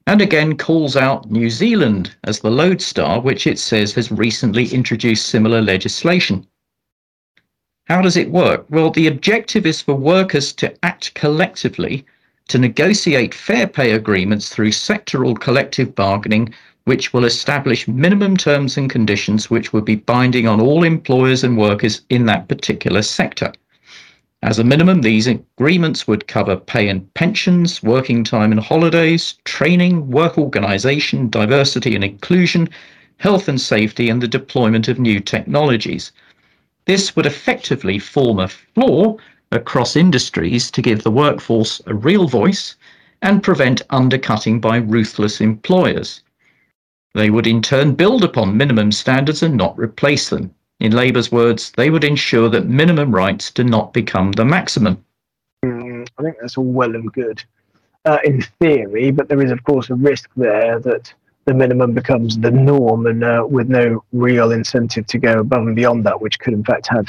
and 0.06 0.20
again 0.20 0.58
calls 0.58 0.96
out 0.96 1.30
New 1.30 1.48
Zealand 1.48 2.14
as 2.24 2.40
the 2.40 2.50
lodestar, 2.50 3.20
which 3.20 3.46
it 3.46 3.58
says 3.58 3.94
has 3.94 4.10
recently 4.10 4.66
introduced 4.66 5.28
similar 5.28 5.62
legislation. 5.62 6.46
How 7.86 8.02
does 8.02 8.16
it 8.18 8.30
work? 8.30 8.66
Well, 8.68 8.90
the 8.90 9.06
objective 9.06 9.64
is 9.64 9.80
for 9.80 9.94
workers 9.94 10.52
to 10.54 10.74
act 10.84 11.14
collectively 11.14 12.04
to 12.48 12.58
negotiate 12.58 13.32
fair 13.32 13.66
pay 13.66 13.92
agreements 13.92 14.50
through 14.50 14.72
sectoral 14.72 15.40
collective 15.40 15.94
bargaining 15.94 16.52
which 16.84 17.12
will 17.12 17.24
establish 17.24 17.86
minimum 17.86 18.36
terms 18.36 18.76
and 18.76 18.90
conditions 18.90 19.48
which 19.48 19.72
would 19.72 19.84
be 19.84 19.96
binding 19.96 20.48
on 20.48 20.60
all 20.60 20.82
employers 20.82 21.44
and 21.44 21.56
workers 21.56 22.02
in 22.10 22.26
that 22.26 22.48
particular 22.48 23.02
sector. 23.02 23.52
As 24.44 24.58
a 24.58 24.64
minimum, 24.64 25.02
these 25.02 25.28
agreements 25.28 26.08
would 26.08 26.26
cover 26.26 26.56
pay 26.56 26.88
and 26.88 27.14
pensions, 27.14 27.80
working 27.80 28.24
time 28.24 28.50
and 28.50 28.60
holidays, 28.60 29.34
training, 29.44 30.10
work 30.10 30.36
organisation, 30.36 31.30
diversity 31.30 31.94
and 31.94 32.02
inclusion, 32.02 32.68
health 33.18 33.46
and 33.46 33.60
safety, 33.60 34.08
and 34.08 34.20
the 34.20 34.26
deployment 34.26 34.88
of 34.88 34.98
new 34.98 35.20
technologies. 35.20 36.10
This 36.86 37.14
would 37.14 37.26
effectively 37.26 38.00
form 38.00 38.40
a 38.40 38.48
floor 38.48 39.16
across 39.52 39.94
industries 39.94 40.72
to 40.72 40.82
give 40.82 41.04
the 41.04 41.12
workforce 41.12 41.80
a 41.86 41.94
real 41.94 42.26
voice 42.26 42.74
and 43.22 43.44
prevent 43.44 43.82
undercutting 43.90 44.60
by 44.60 44.78
ruthless 44.78 45.40
employers. 45.40 46.22
They 47.14 47.30
would 47.30 47.46
in 47.46 47.60
turn 47.60 47.94
build 47.94 48.24
upon 48.24 48.56
minimum 48.56 48.90
standards 48.92 49.42
and 49.42 49.56
not 49.56 49.78
replace 49.78 50.30
them. 50.30 50.54
In 50.80 50.92
Labour's 50.92 51.30
words, 51.30 51.70
they 51.76 51.90
would 51.90 52.04
ensure 52.04 52.48
that 52.48 52.66
minimum 52.66 53.14
rights 53.14 53.50
do 53.50 53.64
not 53.64 53.92
become 53.92 54.32
the 54.32 54.44
maximum. 54.44 55.04
Mm, 55.64 56.08
I 56.18 56.22
think 56.22 56.36
that's 56.40 56.56
all 56.56 56.64
well 56.64 56.94
and 56.94 57.12
good 57.12 57.44
uh, 58.04 58.18
in 58.24 58.42
theory, 58.60 59.10
but 59.10 59.28
there 59.28 59.42
is, 59.42 59.50
of 59.50 59.62
course, 59.64 59.90
a 59.90 59.94
risk 59.94 60.30
there 60.36 60.80
that 60.80 61.12
the 61.44 61.54
minimum 61.54 61.92
becomes 61.92 62.38
the 62.38 62.50
norm 62.50 63.06
and 63.06 63.22
uh, 63.22 63.44
with 63.48 63.68
no 63.68 64.02
real 64.12 64.52
incentive 64.52 65.06
to 65.08 65.18
go 65.18 65.40
above 65.40 65.66
and 65.66 65.76
beyond 65.76 66.04
that, 66.06 66.20
which 66.20 66.38
could, 66.38 66.54
in 66.54 66.64
fact, 66.64 66.86
have 66.88 67.06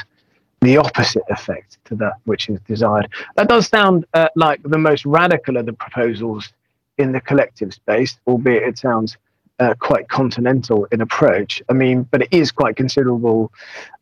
the 0.61 0.77
opposite 0.77 1.23
effect 1.29 1.77
to 1.85 1.95
that 1.95 2.13
which 2.25 2.49
is 2.49 2.59
desired. 2.67 3.09
That 3.35 3.49
does 3.49 3.67
sound 3.67 4.05
uh, 4.13 4.29
like 4.35 4.61
the 4.63 4.77
most 4.77 5.05
radical 5.05 5.57
of 5.57 5.65
the 5.65 5.73
proposals 5.73 6.51
in 6.97 7.11
the 7.11 7.21
collective 7.21 7.73
space, 7.73 8.17
albeit 8.27 8.63
it 8.63 8.77
sounds 8.77 9.17
uh, 9.63 9.73
quite 9.75 10.09
continental 10.09 10.85
in 10.91 11.01
approach. 11.01 11.61
I 11.69 11.73
mean, 11.73 12.03
but 12.11 12.23
it 12.23 12.29
is 12.31 12.51
quite 12.51 12.75
considerable. 12.75 13.51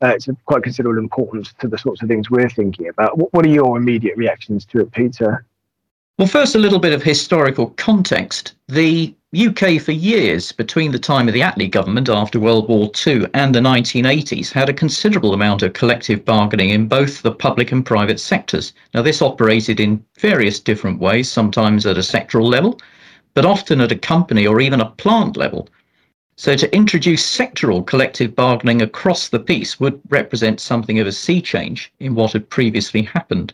Uh, 0.02 0.14
it's 0.16 0.28
quite 0.46 0.64
considerable 0.64 1.00
importance 1.00 1.54
to 1.60 1.68
the 1.68 1.78
sorts 1.78 2.02
of 2.02 2.08
things 2.08 2.32
we're 2.32 2.50
thinking 2.50 2.88
about. 2.90 3.18
What, 3.18 3.34
what 3.34 3.46
are 3.46 3.50
your 3.50 3.78
immediate 3.78 4.18
reactions 4.18 4.66
to 4.68 4.80
it, 4.82 4.92
Peter? 4.92 5.46
Well, 6.18 6.28
first, 6.28 6.56
a 6.56 6.60
little 6.60 6.80
bit 6.80 6.94
of 6.94 7.02
historical 7.02 7.68
context. 7.78 8.54
The 8.68 9.16
UK, 9.36 9.80
for 9.82 9.92
years 9.92 10.52
between 10.52 10.92
the 10.92 11.00
time 11.00 11.28
of 11.28 11.34
the 11.34 11.42
Attlee 11.42 11.72
government 11.72 12.10
after 12.10 12.40
World 12.40 12.68
War 12.68 12.92
II 13.08 13.26
and 13.34 13.56
the 13.56 13.60
1980s, 13.60 14.52
had 14.52 14.68
a 14.68 14.74
considerable 14.74 15.34
amount 15.34 15.64
of 15.64 15.74
collective 15.74 16.26
bargaining 16.26 16.70
in 16.70 16.88
both 16.88 17.22
the 17.22 17.32
public 17.32 17.72
and 17.72 17.86
private 17.86 18.20
sectors. 18.20 18.74
Now, 18.94 19.02
this 19.02 19.22
operated 19.22 19.80
in 19.80 20.04
various 20.20 20.60
different 20.60 21.00
ways, 21.00 21.32
sometimes 21.32 21.86
at 21.86 21.98
a 21.98 22.02
sectoral 22.02 22.50
level, 22.50 22.80
but 23.34 23.46
often 23.46 23.82
at 23.82 23.92
a 23.92 23.98
company 23.98 24.46
or 24.46 24.62
even 24.62 24.82
a 24.82 24.90
plant 24.90 25.38
level. 25.38 25.70
So, 26.38 26.56
to 26.56 26.76
introduce 26.76 27.24
sectoral 27.24 27.86
collective 27.86 28.36
bargaining 28.36 28.82
across 28.82 29.30
the 29.30 29.40
piece 29.40 29.80
would 29.80 30.00
represent 30.10 30.60
something 30.60 31.00
of 31.00 31.08
a 31.08 31.12
sea 31.12 31.42
change 31.42 31.92
in 32.00 32.16
what 32.16 32.34
had 32.34 32.50
previously 32.50 33.04
happened. 33.04 33.54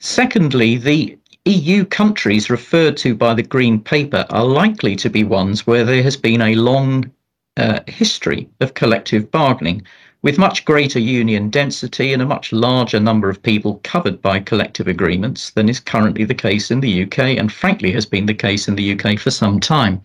Secondly, 0.00 0.76
the 0.76 1.16
EU 1.46 1.84
countries 1.84 2.50
referred 2.50 2.96
to 2.98 3.14
by 3.14 3.34
the 3.34 3.42
Green 3.42 3.78
Paper 3.80 4.26
are 4.30 4.44
likely 4.44 4.96
to 4.96 5.10
be 5.10 5.24
ones 5.24 5.66
where 5.66 5.84
there 5.84 6.02
has 6.02 6.16
been 6.16 6.40
a 6.40 6.54
long 6.54 7.10
uh, 7.56 7.80
history 7.86 8.48
of 8.60 8.74
collective 8.74 9.30
bargaining, 9.30 9.82
with 10.24 10.38
much 10.38 10.64
greater 10.64 10.98
union 10.98 11.50
density 11.50 12.14
and 12.14 12.22
a 12.22 12.26
much 12.26 12.50
larger 12.50 12.98
number 12.98 13.28
of 13.28 13.42
people 13.42 13.78
covered 13.84 14.22
by 14.22 14.40
collective 14.40 14.88
agreements 14.88 15.50
than 15.50 15.68
is 15.68 15.78
currently 15.78 16.24
the 16.24 16.34
case 16.34 16.70
in 16.70 16.80
the 16.80 17.02
UK, 17.02 17.18
and 17.18 17.52
frankly 17.52 17.92
has 17.92 18.06
been 18.06 18.24
the 18.24 18.32
case 18.32 18.66
in 18.66 18.74
the 18.74 18.92
UK 18.92 19.18
for 19.18 19.30
some 19.30 19.60
time. 19.60 20.00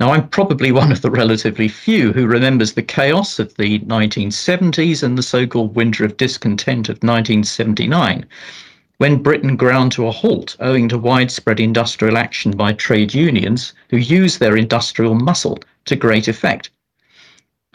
Now, 0.00 0.12
I'm 0.12 0.28
probably 0.28 0.72
one 0.72 0.90
of 0.90 1.02
the 1.02 1.10
relatively 1.10 1.68
few 1.68 2.10
who 2.14 2.26
remembers 2.26 2.72
the 2.72 2.80
chaos 2.80 3.38
of 3.38 3.54
the 3.56 3.80
1970s 3.80 5.02
and 5.02 5.18
the 5.18 5.22
so 5.22 5.46
called 5.46 5.76
Winter 5.76 6.06
of 6.06 6.16
Discontent 6.16 6.88
of 6.88 7.02
1979 7.02 8.24
when 8.96 9.22
Britain 9.22 9.56
ground 9.56 9.92
to 9.92 10.06
a 10.06 10.10
halt 10.10 10.56
owing 10.60 10.88
to 10.88 10.96
widespread 10.96 11.60
industrial 11.60 12.16
action 12.16 12.52
by 12.52 12.72
trade 12.72 13.12
unions 13.12 13.74
who 13.90 13.98
used 13.98 14.40
their 14.40 14.56
industrial 14.56 15.14
muscle 15.14 15.58
to 15.84 15.96
great 15.96 16.28
effect. 16.28 16.70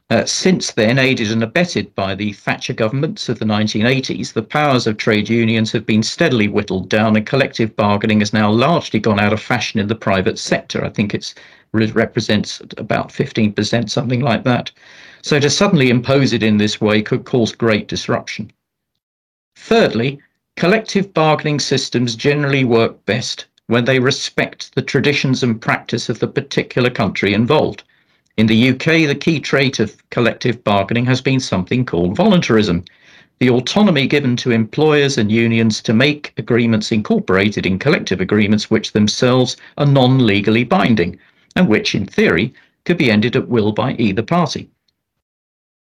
Uh, 0.09 0.25
since 0.25 0.71
then, 0.71 0.97
aided 0.97 1.31
and 1.31 1.43
abetted 1.43 1.93
by 1.93 2.15
the 2.15 2.33
Thatcher 2.33 2.73
governments 2.73 3.29
of 3.29 3.37
the 3.37 3.45
1980s, 3.45 4.33
the 4.33 4.41
powers 4.41 4.87
of 4.87 4.97
trade 4.97 5.29
unions 5.29 5.71
have 5.71 5.85
been 5.85 6.01
steadily 6.01 6.47
whittled 6.47 6.89
down, 6.89 7.15
and 7.15 7.25
collective 7.25 7.75
bargaining 7.75 8.19
has 8.19 8.33
now 8.33 8.49
largely 8.49 8.99
gone 8.99 9.19
out 9.19 9.33
of 9.33 9.41
fashion 9.41 9.79
in 9.79 9.87
the 9.87 9.95
private 9.95 10.39
sector. 10.39 10.83
I 10.83 10.89
think 10.89 11.13
it 11.13 11.33
represents 11.73 12.61
about 12.77 13.09
15%, 13.09 13.89
something 13.89 14.21
like 14.21 14.43
that. 14.45 14.71
So 15.21 15.39
to 15.39 15.49
suddenly 15.49 15.89
impose 15.89 16.33
it 16.33 16.41
in 16.41 16.57
this 16.57 16.81
way 16.81 17.01
could 17.01 17.25
cause 17.25 17.53
great 17.53 17.87
disruption. 17.87 18.51
Thirdly, 19.55 20.19
Collective 20.59 21.13
bargaining 21.13 21.57
systems 21.57 22.17
generally 22.17 22.65
work 22.65 23.05
best 23.05 23.45
when 23.67 23.85
they 23.85 23.97
respect 23.97 24.75
the 24.75 24.81
traditions 24.81 25.41
and 25.41 25.61
practice 25.61 26.09
of 26.09 26.19
the 26.19 26.27
particular 26.27 26.89
country 26.89 27.33
involved. 27.33 27.83
In 28.39 28.48
the 28.48 28.69
UK, 28.69 29.05
the 29.05 29.19
key 29.19 29.41
trait 29.41 29.81
of 29.81 30.01
collective 30.12 30.63
bargaining 30.63 31.05
has 31.08 31.19
been 31.19 31.41
something 31.41 31.84
called 31.84 32.15
voluntarism, 32.15 32.86
the 33.39 33.50
autonomy 33.50 34.08
given 34.08 34.38
to 34.38 34.51
employers 34.51 35.17
and 35.17 35.29
unions 35.29 35.81
to 35.81 35.93
make 35.93 36.31
agreements 36.38 36.89
incorporated 36.89 37.65
in 37.65 37.77
collective 37.77 38.22
agreements 38.22 38.72
which 38.72 38.93
themselves 38.93 39.58
are 39.77 39.86
non 39.86 40.25
legally 40.25 40.63
binding 40.63 41.19
and 41.58 41.67
which, 41.67 41.93
in 41.93 42.05
theory, 42.05 42.53
could 42.86 42.98
be 42.98 43.12
ended 43.12 43.36
at 43.36 43.50
will 43.50 43.74
by 43.74 43.93
either 43.96 44.24
party. 44.24 44.69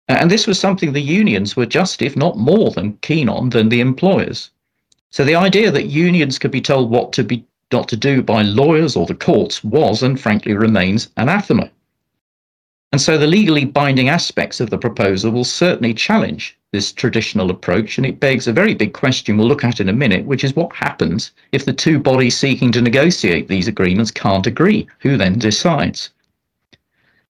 And 0.07 0.31
this 0.31 0.47
was 0.47 0.57
something 0.57 0.93
the 0.93 1.01
unions 1.01 1.57
were 1.57 1.67
just, 1.67 2.03
if 2.03 2.17
not 2.17 2.39
more 2.39 2.71
than 2.71 2.99
keen 3.03 3.29
on, 3.29 3.51
than 3.51 3.69
the 3.69 3.81
employers. 3.81 4.51
So 5.11 5.25
the 5.25 5.35
idea 5.35 5.73
that 5.73 5.87
unions 5.87 6.39
could 6.39 6.53
be 6.53 6.61
told 6.61 6.89
what 6.89 7.13
to 7.15 7.25
be 7.25 7.47
not 7.73 7.89
to 7.89 7.97
do 7.97 8.23
by 8.23 8.43
lawyers 8.43 8.95
or 8.95 9.07
the 9.07 9.17
courts 9.17 9.65
was 9.65 10.05
and 10.05 10.21
frankly 10.21 10.55
remains 10.55 11.09
anathema. 11.17 11.69
And 12.95 13.01
so 13.01 13.19
the 13.19 13.27
legally 13.27 13.65
binding 13.65 14.09
aspects 14.09 14.61
of 14.61 14.71
the 14.71 14.79
proposal 14.79 15.33
will 15.33 15.43
certainly 15.43 15.95
challenge 15.95 16.57
this 16.71 16.93
traditional 16.93 17.51
approach, 17.51 17.99
and 17.99 18.07
it 18.07 18.21
begs 18.21 18.47
a 18.47 18.53
very 18.53 18.73
big 18.73 18.93
question 18.93 19.37
we'll 19.37 19.49
look 19.49 19.65
at 19.65 19.81
in 19.81 19.89
a 19.89 19.93
minute, 19.93 20.25
which 20.27 20.45
is 20.45 20.55
what 20.55 20.73
happens 20.77 21.33
if 21.51 21.65
the 21.65 21.73
two 21.73 21.99
bodies 21.99 22.37
seeking 22.37 22.71
to 22.71 22.81
negotiate 22.81 23.49
these 23.49 23.67
agreements 23.67 24.13
can't 24.13 24.47
agree? 24.47 24.87
Who 25.01 25.17
then 25.17 25.41
decides? 25.41 26.11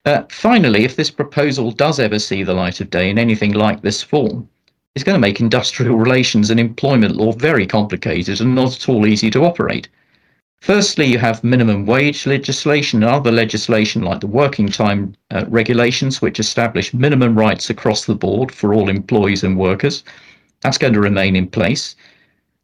Uh, 0.05 0.25
finally, 0.29 0.83
if 0.83 0.95
this 0.95 1.09
proposal 1.09 1.71
does 1.71 1.99
ever 1.99 2.19
see 2.19 2.43
the 2.43 2.53
light 2.53 2.79
of 2.79 2.91
day 2.91 3.09
in 3.09 3.17
anything 3.17 3.53
like 3.53 3.81
this 3.81 4.03
form, 4.03 4.47
it's 4.93 5.03
going 5.03 5.15
to 5.15 5.27
make 5.27 5.39
industrial 5.39 5.95
relations 6.05 6.51
and 6.51 6.59
employment 6.59 7.15
law 7.15 7.31
very 7.31 7.65
complicated 7.65 8.39
and 8.39 8.53
not 8.53 8.75
at 8.75 8.87
all 8.87 9.07
easy 9.07 9.31
to 9.31 9.43
operate. 9.43 9.89
Firstly, 10.65 11.05
you 11.05 11.19
have 11.19 11.43
minimum 11.43 11.85
wage 11.85 12.25
legislation 12.25 13.03
and 13.03 13.11
other 13.11 13.31
legislation 13.31 14.01
like 14.01 14.19
the 14.19 14.25
working 14.25 14.67
time 14.67 15.13
uh, 15.29 15.45
regulations, 15.47 16.23
which 16.23 16.39
establish 16.39 16.91
minimum 16.91 17.37
rights 17.37 17.69
across 17.69 18.05
the 18.05 18.15
board 18.15 18.51
for 18.51 18.73
all 18.73 18.89
employees 18.89 19.43
and 19.43 19.59
workers. 19.59 20.03
That's 20.61 20.79
going 20.79 20.93
to 20.93 20.99
remain 20.99 21.35
in 21.35 21.45
place. 21.45 21.95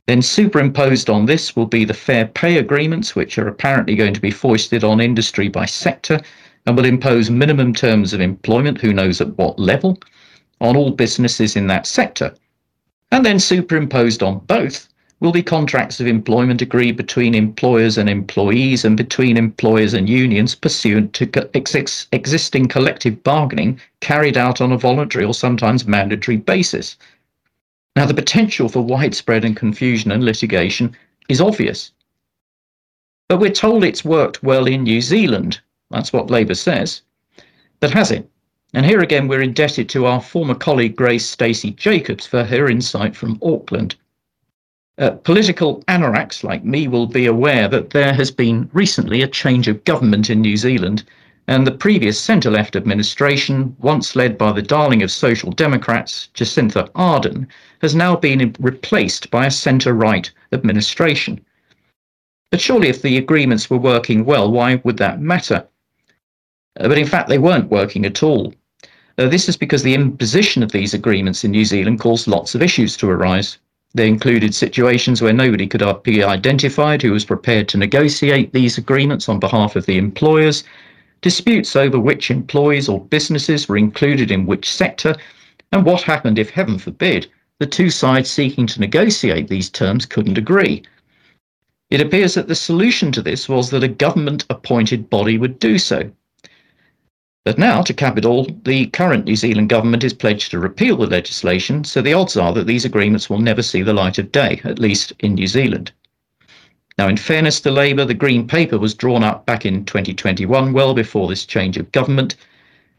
Then, 0.07 0.23
superimposed 0.23 1.11
on 1.11 1.27
this 1.27 1.55
will 1.55 1.67
be 1.67 1.85
the 1.85 1.93
fair 1.93 2.25
pay 2.25 2.57
agreements, 2.57 3.15
which 3.15 3.37
are 3.37 3.47
apparently 3.47 3.93
going 3.93 4.15
to 4.15 4.19
be 4.19 4.31
foisted 4.31 4.83
on 4.83 4.99
industry 4.99 5.47
by 5.47 5.67
sector 5.67 6.19
and 6.65 6.75
will 6.75 6.85
impose 6.85 7.29
minimum 7.29 7.71
terms 7.71 8.13
of 8.13 8.19
employment, 8.19 8.81
who 8.81 8.93
knows 8.93 9.21
at 9.21 9.37
what 9.37 9.59
level 9.59 9.99
on 10.59 10.75
all 10.75 10.89
businesses 10.89 11.55
in 11.55 11.67
that 11.67 11.85
sector. 11.85 12.33
And 13.11 13.23
then 13.23 13.37
superimposed 13.37 14.23
on 14.23 14.39
both 14.39 14.87
will 15.21 15.31
be 15.31 15.43
contracts 15.43 15.99
of 15.99 16.07
employment 16.07 16.63
agreed 16.63 16.97
between 16.97 17.35
employers 17.35 17.99
and 17.99 18.09
employees 18.09 18.83
and 18.83 18.97
between 18.97 19.37
employers 19.37 19.93
and 19.93 20.09
unions 20.09 20.55
pursuant 20.55 21.13
to 21.13 21.49
ex- 21.53 22.07
existing 22.11 22.67
collective 22.67 23.21
bargaining 23.23 23.79
carried 23.99 24.35
out 24.35 24.59
on 24.59 24.71
a 24.71 24.77
voluntary 24.77 25.23
or 25.23 25.33
sometimes 25.33 25.85
mandatory 25.85 26.37
basis. 26.37 26.97
Now, 27.95 28.07
the 28.07 28.15
potential 28.15 28.67
for 28.67 28.81
widespread 28.81 29.45
and 29.45 29.55
confusion 29.55 30.11
and 30.11 30.23
litigation 30.23 30.97
is 31.29 31.39
obvious. 31.39 31.91
But 33.29 33.39
we're 33.39 33.51
told 33.51 33.83
it's 33.83 34.03
worked 34.03 34.41
well 34.41 34.65
in 34.65 34.83
New 34.83 35.01
Zealand. 35.01 35.61
That's 35.91 36.11
what 36.11 36.31
Labour 36.31 36.55
says. 36.55 37.03
But 37.79 37.91
has 37.91 38.09
it? 38.09 38.27
And 38.73 38.85
here 38.85 39.01
again, 39.01 39.27
we're 39.27 39.41
indebted 39.41 39.87
to 39.89 40.07
our 40.07 40.21
former 40.21 40.55
colleague 40.55 40.95
Grace 40.95 41.29
Stacey 41.29 41.71
Jacobs 41.71 42.25
for 42.25 42.43
her 42.43 42.69
insight 42.69 43.15
from 43.15 43.37
Auckland. 43.43 43.95
Uh, 45.01 45.09
political 45.09 45.81
anoraks 45.87 46.43
like 46.43 46.63
me 46.63 46.87
will 46.87 47.07
be 47.07 47.25
aware 47.25 47.67
that 47.67 47.89
there 47.89 48.13
has 48.13 48.29
been 48.29 48.69
recently 48.71 49.23
a 49.23 49.27
change 49.27 49.67
of 49.67 49.83
government 49.83 50.29
in 50.29 50.39
New 50.39 50.55
Zealand, 50.55 51.03
and 51.47 51.65
the 51.65 51.71
previous 51.71 52.19
centre 52.19 52.51
left 52.51 52.75
administration, 52.75 53.75
once 53.79 54.15
led 54.15 54.37
by 54.37 54.51
the 54.51 54.61
darling 54.61 55.01
of 55.01 55.09
Social 55.09 55.51
Democrats, 55.51 56.29
Jacinda 56.35 56.87
Ardern, 56.91 57.47
has 57.81 57.95
now 57.95 58.15
been 58.15 58.55
replaced 58.59 59.31
by 59.31 59.47
a 59.47 59.49
centre 59.49 59.95
right 59.95 60.29
administration. 60.51 61.43
But 62.51 62.61
surely, 62.61 62.89
if 62.89 63.01
the 63.01 63.17
agreements 63.17 63.71
were 63.71 63.79
working 63.79 64.23
well, 64.23 64.51
why 64.51 64.81
would 64.83 64.97
that 64.97 65.19
matter? 65.19 65.65
Uh, 66.79 66.87
but 66.87 66.99
in 66.99 67.07
fact, 67.07 67.27
they 67.27 67.39
weren't 67.39 67.71
working 67.71 68.05
at 68.05 68.21
all. 68.21 68.53
Uh, 69.17 69.27
this 69.27 69.49
is 69.49 69.57
because 69.57 69.81
the 69.81 69.95
imposition 69.95 70.61
of 70.61 70.71
these 70.71 70.93
agreements 70.93 71.43
in 71.43 71.49
New 71.49 71.65
Zealand 71.65 71.99
caused 71.99 72.27
lots 72.27 72.53
of 72.53 72.61
issues 72.61 72.95
to 72.97 73.09
arise. 73.09 73.57
They 73.93 74.07
included 74.07 74.55
situations 74.55 75.21
where 75.21 75.33
nobody 75.33 75.67
could 75.67 75.83
be 76.03 76.23
identified 76.23 77.01
who 77.01 77.11
was 77.11 77.25
prepared 77.25 77.67
to 77.69 77.77
negotiate 77.77 78.53
these 78.53 78.77
agreements 78.77 79.27
on 79.27 79.39
behalf 79.39 79.75
of 79.75 79.85
the 79.85 79.97
employers, 79.97 80.63
disputes 81.21 81.75
over 81.75 81.99
which 81.99 82.31
employees 82.31 82.87
or 82.87 83.03
businesses 83.05 83.67
were 83.67 83.77
included 83.77 84.31
in 84.31 84.45
which 84.45 84.71
sector, 84.71 85.15
and 85.73 85.85
what 85.85 86.03
happened 86.03 86.39
if, 86.39 86.49
heaven 86.49 86.77
forbid, 86.77 87.27
the 87.59 87.65
two 87.65 87.89
sides 87.89 88.29
seeking 88.29 88.65
to 88.67 88.79
negotiate 88.79 89.47
these 89.47 89.69
terms 89.69 90.05
couldn't 90.05 90.37
agree. 90.37 90.83
It 91.89 91.99
appears 91.99 92.35
that 92.35 92.47
the 92.47 92.55
solution 92.55 93.11
to 93.11 93.21
this 93.21 93.49
was 93.49 93.69
that 93.71 93.83
a 93.83 93.89
government 93.89 94.45
appointed 94.49 95.09
body 95.09 95.37
would 95.37 95.59
do 95.59 95.77
so. 95.77 96.09
But 97.43 97.57
now, 97.57 97.81
to 97.81 97.93
cap 97.93 98.19
it 98.19 98.25
all, 98.25 98.47
the 98.65 98.85
current 98.87 99.25
New 99.25 99.35
Zealand 99.35 99.69
government 99.69 100.03
is 100.03 100.13
pledged 100.13 100.51
to 100.51 100.59
repeal 100.59 100.95
the 100.95 101.07
legislation, 101.07 101.83
so 101.83 101.99
the 101.99 102.13
odds 102.13 102.37
are 102.37 102.53
that 102.53 102.67
these 102.67 102.85
agreements 102.85 103.31
will 103.31 103.39
never 103.39 103.63
see 103.63 103.81
the 103.81 103.93
light 103.93 104.19
of 104.19 104.31
day, 104.31 104.61
at 104.63 104.77
least 104.77 105.11
in 105.19 105.33
New 105.33 105.47
Zealand. 105.47 105.91
Now, 106.99 107.07
in 107.07 107.17
fairness 107.17 107.59
to 107.61 107.71
Labour, 107.71 108.05
the 108.05 108.13
Green 108.13 108.47
Paper 108.47 108.77
was 108.77 108.93
drawn 108.93 109.23
up 109.23 109.47
back 109.47 109.65
in 109.65 109.85
2021, 109.85 110.71
well 110.71 110.93
before 110.93 111.27
this 111.27 111.47
change 111.47 111.77
of 111.77 111.91
government, 111.91 112.35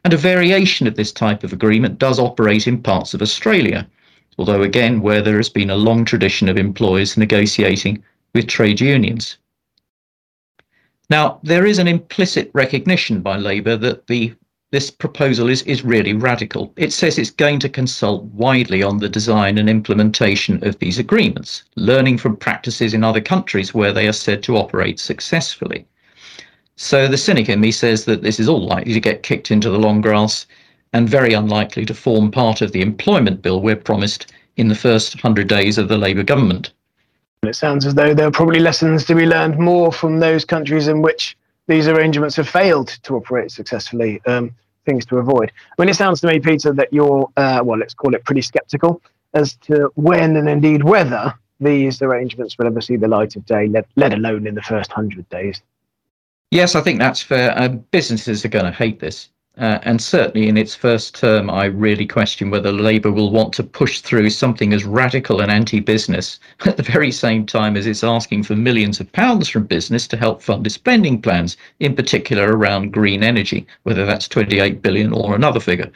and 0.05 0.13
a 0.13 0.17
variation 0.17 0.89
of 0.89 0.97
this 0.97 1.13
type 1.13 1.45
of 1.45 1.53
agreement 1.53 2.01
does 2.01 2.19
operate 2.19 2.67
in 2.67 2.83
parts 2.83 3.15
of 3.15 3.23
Australia, 3.23 3.87
although 4.39 4.63
again, 4.63 5.03
where 5.03 5.23
there 5.23 5.37
has 5.37 5.51
been 5.51 5.71
a 5.71 5.77
long 5.77 6.05
tradition 6.05 6.49
of 6.49 6.57
employers 6.57 7.17
negotiating 7.17 8.03
with 8.35 8.49
trade 8.49 8.81
unions. 8.81 9.37
Now, 11.13 11.41
there 11.43 11.67
is 11.67 11.79
an 11.79 11.89
implicit 11.89 12.51
recognition 12.55 13.21
by 13.21 13.37
Labour 13.37 13.77
that 13.77 14.07
the 14.07 14.33
this 14.71 14.91
proposal 14.91 15.51
is, 15.51 15.61
is 15.65 15.85
really 15.85 16.15
radical. 16.15 16.73
It 16.79 16.91
says 16.91 17.19
it's 17.19 17.31
going 17.31 17.59
to 17.59 17.69
consult 17.69 18.25
widely 18.33 18.83
on 18.83 18.97
the 18.97 19.11
design 19.11 19.59
and 19.59 19.69
implementation 19.69 20.67
of 20.67 20.79
these 20.79 20.99
agreements, 20.99 21.65
learning 21.77 22.17
from 22.17 22.39
practices 22.39 22.95
in 22.95 23.05
other 23.05 23.21
countries 23.21 23.75
where 23.75 23.93
they 23.93 24.09
are 24.09 24.15
said 24.15 24.43
to 24.45 24.57
operate 24.57 24.99
successfully. 24.99 25.85
So 26.77 27.07
the 27.07 27.19
cynic 27.19 27.51
in 27.51 27.61
me 27.61 27.73
says 27.73 28.07
that 28.07 28.23
this 28.23 28.41
is 28.41 28.49
all 28.49 28.65
likely 28.65 28.95
to 28.95 29.09
get 29.09 29.23
kicked 29.23 29.51
into 29.51 29.69
the 29.69 29.79
long 29.79 30.01
grass 30.01 30.47
and 30.95 31.11
very 31.11 31.35
unlikely 31.35 31.85
to 31.85 31.93
form 31.93 32.31
part 32.31 32.63
of 32.63 32.73
the 32.73 32.81
employment 32.81 33.43
bill 33.43 33.61
we're 33.61 33.77
promised 33.77 34.33
in 34.57 34.69
the 34.69 34.75
first 34.87 35.17
100 35.17 35.47
days 35.47 35.77
of 35.77 35.89
the 35.89 35.99
Labour 35.99 36.23
government. 36.23 36.73
It 37.43 37.57
sounds 37.57 37.87
as 37.87 37.95
though 37.95 38.15
there 38.15 38.27
are 38.27 38.33
probably 38.33 38.61
lessons 38.61 39.05
to 39.07 39.15
be 39.15 39.27
learned 39.27 39.59
more 39.59 39.93
from 39.93 40.21
those 40.21 40.45
countries 40.45 40.89
in 40.89 41.03
which 41.03 41.37
these 41.67 41.89
arrangements 41.89 42.37
have 42.37 42.49
failed 42.49 42.89
to 43.03 43.17
operate 43.17 43.51
successfully. 43.51 44.21
Um, 44.27 44.55
things 44.85 45.07
to 45.07 45.19
avoid. 45.19 45.53
I 45.79 45.83
mean, 45.83 45.89
it 45.89 45.95
sounds 45.95 46.21
to 46.21 46.27
me, 46.27 46.41
Peter, 46.41 46.73
that 46.73 46.93
you're, 46.93 47.31
uh, 47.37 47.61
well, 47.65 47.79
let's 47.79 47.95
call 47.95 48.15
it 48.15 48.25
pretty 48.25 48.43
sceptical 48.43 49.03
as 49.35 49.55
to 49.57 49.91
when 49.95 50.37
and 50.37 50.49
indeed 50.49 50.85
whether 50.85 51.35
these 51.61 52.03
arrangements 52.03 52.59
will 52.59 52.67
ever 52.67 52.81
see 52.81 52.97
the 52.97 53.09
light 53.09 53.37
of 53.37 53.47
day, 53.47 53.69
let, 53.69 53.87
let 53.97 54.13
alone 54.13 54.47
in 54.47 54.55
the 54.55 54.63
first 54.63 54.91
100 54.91 55.29
days. 55.29 55.63
Yes, 56.51 56.75
I 56.75 56.81
think 56.81 56.99
that's 56.99 57.23
fair. 57.23 57.57
Uh, 57.57 57.69
businesses 57.69 58.45
are 58.45 58.49
going 58.49 58.65
to 58.67 58.73
hate 58.73 59.01
this. 59.01 59.31
Uh, 59.59 59.79
and 59.83 60.01
certainly 60.01 60.49
in 60.49 60.57
its 60.57 60.75
first 60.75 61.15
term, 61.15 61.51
I 61.51 61.67
really 61.67 62.07
question 62.07 62.49
whether 62.49 62.73
Labour 62.73 63.13
will 63.13 63.31
want 63.31 63.53
to 63.55 63.63
push 63.63 64.01
through 64.01 64.31
something 64.31 64.73
as 64.73 64.85
radical 64.85 65.43
and 65.43 65.51
anti 65.51 65.79
business 65.79 66.41
at 66.65 66.79
the 66.79 66.83
very 66.83 67.13
same 67.13 67.45
time 67.45 67.77
as 67.77 67.87
it's 67.87 68.03
asking 68.03 68.45
for 68.45 68.57
millions 68.57 68.99
of 68.99 69.13
pounds 69.13 69.51
from 69.51 69.67
business 69.67 70.09
to 70.09 70.17
help 70.17 70.41
fund 70.41 70.67
its 70.67 70.77
spending 70.77 71.21
plans, 71.21 71.59
in 71.81 71.95
particular 71.95 72.57
around 72.57 72.93
green 72.93 73.23
energy, 73.23 73.67
whether 73.83 74.07
that's 74.07 74.27
28 74.27 74.81
billion 74.81 75.13
or 75.13 75.35
another 75.35 75.61
figure. 75.61 75.91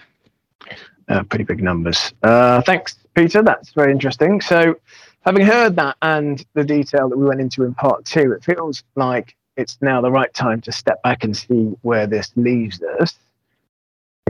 Uh, 1.08 1.22
pretty 1.22 1.44
big 1.44 1.62
numbers. 1.62 2.12
Uh, 2.22 2.60
thanks, 2.62 2.96
Peter. 3.14 3.42
That's 3.42 3.70
very 3.70 3.90
interesting. 3.90 4.42
So, 4.42 4.74
having 5.24 5.46
heard 5.46 5.76
that 5.76 5.96
and 6.02 6.44
the 6.52 6.64
detail 6.64 7.08
that 7.08 7.16
we 7.16 7.24
went 7.24 7.40
into 7.40 7.64
in 7.64 7.74
part 7.74 8.04
two, 8.04 8.32
it 8.32 8.44
feels 8.44 8.82
like 8.96 9.34
it's 9.56 9.78
now 9.80 10.02
the 10.02 10.10
right 10.10 10.32
time 10.34 10.60
to 10.60 10.72
step 10.72 11.02
back 11.02 11.24
and 11.24 11.34
see 11.34 11.72
where 11.80 12.06
this 12.06 12.32
leaves 12.36 12.82
us 13.00 13.16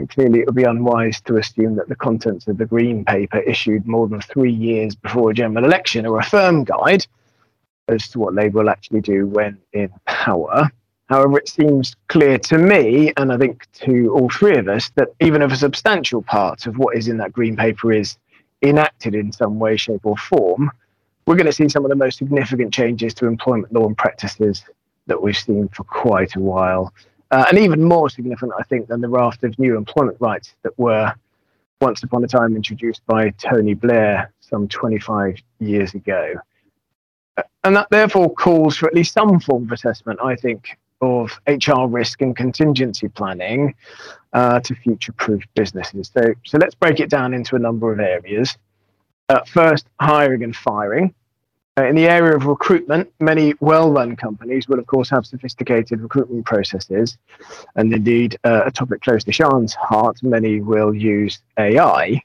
clearly 0.05 0.39
it 0.39 0.45
would 0.45 0.55
be 0.55 0.63
unwise 0.63 1.19
to 1.21 1.37
assume 1.37 1.75
that 1.75 1.89
the 1.89 1.95
contents 1.95 2.47
of 2.47 2.57
the 2.57 2.65
Green 2.65 3.03
Paper 3.03 3.39
issued 3.39 3.87
more 3.87 4.07
than 4.07 4.21
three 4.21 4.51
years 4.51 4.95
before 4.95 5.31
a 5.31 5.33
general 5.33 5.65
election 5.65 6.05
are 6.05 6.19
a 6.19 6.23
firm 6.23 6.63
guide 6.63 7.05
as 7.87 8.07
to 8.09 8.19
what 8.19 8.33
Labour 8.33 8.59
will 8.59 8.69
actually 8.69 9.01
do 9.01 9.27
when 9.27 9.57
in 9.73 9.89
power. 10.05 10.69
However, 11.07 11.37
it 11.37 11.47
seems 11.47 11.95
clear 12.09 12.37
to 12.37 12.57
me, 12.57 13.13
and 13.17 13.31
I 13.31 13.37
think 13.37 13.65
to 13.85 14.13
all 14.13 14.29
three 14.29 14.57
of 14.57 14.67
us, 14.67 14.91
that 14.95 15.09
even 15.21 15.41
if 15.41 15.51
a 15.51 15.55
substantial 15.55 16.21
part 16.21 16.67
of 16.67 16.77
what 16.77 16.97
is 16.97 17.07
in 17.07 17.17
that 17.17 17.31
Green 17.31 17.55
Paper 17.55 17.93
is 17.93 18.17
enacted 18.61 19.15
in 19.15 19.31
some 19.31 19.57
way, 19.57 19.77
shape, 19.77 20.05
or 20.05 20.17
form, 20.17 20.69
we're 21.25 21.35
going 21.35 21.45
to 21.45 21.53
see 21.53 21.69
some 21.69 21.85
of 21.85 21.89
the 21.89 21.95
most 21.95 22.17
significant 22.17 22.73
changes 22.73 23.13
to 23.15 23.25
employment 23.25 23.73
law 23.73 23.87
and 23.87 23.97
practices 23.97 24.63
that 25.07 25.21
we've 25.21 25.37
seen 25.37 25.69
for 25.69 25.85
quite 25.85 26.35
a 26.35 26.39
while. 26.39 26.93
Uh, 27.31 27.45
and 27.49 27.59
even 27.59 27.83
more 27.83 28.09
significant, 28.09 28.53
I 28.57 28.63
think, 28.63 28.87
than 28.87 29.01
the 29.01 29.09
raft 29.09 29.43
of 29.43 29.57
new 29.59 29.75
employment 29.75 30.17
rights 30.19 30.55
that 30.63 30.77
were 30.79 31.13
once 31.81 32.03
upon 32.03 32.23
a 32.23 32.27
time 32.27 32.55
introduced 32.55 33.05
by 33.05 33.29
Tony 33.31 33.73
Blair 33.73 34.31
some 34.39 34.67
25 34.67 35.37
years 35.59 35.93
ago. 35.93 36.35
Uh, 37.37 37.43
and 37.63 37.75
that 37.75 37.89
therefore 37.89 38.33
calls 38.33 38.77
for 38.77 38.87
at 38.87 38.93
least 38.93 39.13
some 39.13 39.39
form 39.39 39.63
of 39.63 39.71
assessment, 39.71 40.19
I 40.23 40.35
think, 40.35 40.77
of 41.01 41.39
HR 41.47 41.85
risk 41.85 42.21
and 42.21 42.35
contingency 42.35 43.07
planning 43.07 43.75
uh, 44.33 44.59
to 44.61 44.75
future 44.75 45.11
proof 45.11 45.43
businesses. 45.53 46.11
So, 46.17 46.33
so 46.45 46.57
let's 46.57 46.75
break 46.75 46.99
it 46.99 47.09
down 47.09 47.33
into 47.33 47.55
a 47.55 47.59
number 47.59 47.91
of 47.91 47.99
areas. 47.99 48.57
Uh, 49.29 49.43
first, 49.43 49.87
hiring 49.99 50.43
and 50.43 50.55
firing. 50.55 51.13
Uh, 51.77 51.85
in 51.85 51.95
the 51.95 52.07
area 52.07 52.35
of 52.35 52.47
recruitment, 52.47 53.07
many 53.19 53.53
well 53.59 53.91
run 53.91 54.15
companies 54.15 54.67
will, 54.67 54.79
of 54.79 54.87
course, 54.87 55.09
have 55.09 55.27
sophisticated 55.27 56.01
recruitment 56.01 56.43
processes. 56.43 57.17
And 57.75 57.93
indeed, 57.93 58.37
uh, 58.43 58.63
a 58.65 58.71
topic 58.71 59.01
close 59.01 59.23
to 59.25 59.33
Sian's 59.33 59.75
heart, 59.75 60.23
many 60.23 60.59
will 60.59 60.93
use 60.93 61.39
AI, 61.59 62.19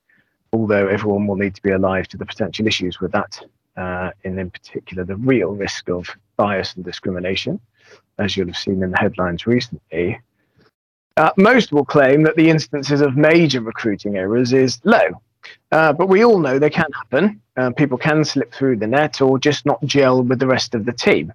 although 0.55 0.89
everyone 0.89 1.27
will 1.27 1.37
need 1.37 1.55
to 1.55 1.63
be 1.63 1.71
alive 1.71 2.09
to 2.09 2.17
the 2.17 2.25
potential 2.25 2.67
issues 2.67 2.99
with 2.99 3.13
that, 3.13 3.45
uh, 3.77 4.11
and 4.25 4.39
in 4.41 4.51
particular, 4.51 5.05
the 5.05 5.17
real 5.17 5.51
risk 5.51 5.91
of 5.91 6.09
bias 6.39 6.75
and 6.75 6.85
discrimination, 6.85 7.61
as 8.19 8.37
you'll 8.37 8.47
have 8.47 8.57
seen 8.57 8.83
in 8.83 8.91
the 8.91 8.99
headlines 8.99 9.47
recently. 9.47 10.19
Uh, 11.19 11.31
most 11.37 11.73
will 11.73 11.85
claim 11.85 12.23
that 12.23 12.37
the 12.37 12.49
instances 12.49 13.03
of 13.03 13.19
major 13.19 13.61
recruiting 13.61 14.17
errors 14.17 14.55
is 14.55 14.81
low, 14.85 15.21
uh, 15.71 15.93
but 15.93 16.09
we 16.09 16.25
all 16.25 16.39
know 16.39 16.59
they 16.59 16.71
can 16.71 16.91
happen. 16.95 17.41
Uh, 17.57 17.71
people 17.71 17.99
can 17.99 18.25
slip 18.25 18.53
through 18.53 18.77
the 18.77 18.87
net 18.87 19.21
or 19.21 19.39
just 19.39 19.67
not 19.67 19.83
gel 19.85 20.23
with 20.23 20.39
the 20.39 20.47
rest 20.47 20.75
of 20.75 20.85
the 20.85 20.93
team. 20.93 21.33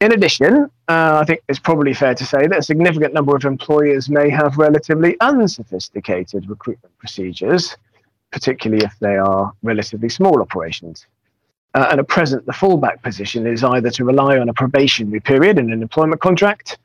In 0.00 0.12
addition, 0.12 0.70
uh, 0.88 1.18
I 1.20 1.24
think 1.24 1.40
it's 1.48 1.58
probably 1.58 1.94
fair 1.94 2.14
to 2.14 2.24
say 2.26 2.46
that 2.46 2.58
a 2.58 2.62
significant 2.62 3.14
number 3.14 3.34
of 3.34 3.44
employers 3.44 4.10
may 4.10 4.28
have 4.28 4.58
relatively 4.58 5.16
unsophisticated 5.20 6.48
recruitment 6.48 6.96
procedures, 6.98 7.76
particularly 8.30 8.84
if 8.84 8.98
they 8.98 9.16
are 9.16 9.52
relatively 9.62 10.08
small 10.08 10.42
operations. 10.42 11.06
Uh, 11.74 11.88
and 11.90 12.00
at 12.00 12.08
present, 12.08 12.44
the 12.46 12.52
fallback 12.52 13.02
position 13.02 13.46
is 13.46 13.64
either 13.64 13.90
to 13.90 14.04
rely 14.04 14.38
on 14.38 14.48
a 14.48 14.54
probationary 14.54 15.20
period 15.20 15.58
in 15.58 15.72
an 15.72 15.82
employment 15.82 16.20
contract 16.20 16.78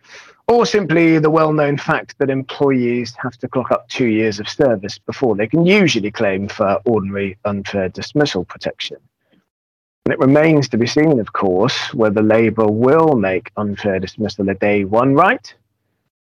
or 0.50 0.66
simply 0.66 1.20
the 1.20 1.30
well 1.30 1.54
known 1.54 1.78
fact 1.78 2.18
that 2.18 2.30
employees 2.30 3.16
have 3.22 3.38
to 3.38 3.48
clock 3.48 3.72
up 3.72 3.88
two 3.88 4.08
years 4.08 4.40
of 4.40 4.50
service 4.50 4.98
before 4.98 5.36
they 5.36 5.48
can 5.48 5.64
usually 5.66 6.10
claim 6.10 6.48
for 6.48 6.82
ordinary 6.86 7.38
unfair 7.46 7.88
dismissal 7.88 8.44
protection. 8.44 8.98
And 10.06 10.14
it 10.14 10.20
remains 10.20 10.68
to 10.70 10.78
be 10.78 10.88
seen, 10.88 11.20
of 11.20 11.34
course, 11.34 11.94
whether 11.94 12.24
Labour 12.24 12.66
will 12.66 13.16
make 13.16 13.52
unfair 13.58 14.00
dismissal 14.00 14.50
a 14.50 14.56
day 14.56 14.86
one 14.86 15.14
right. 15.14 15.54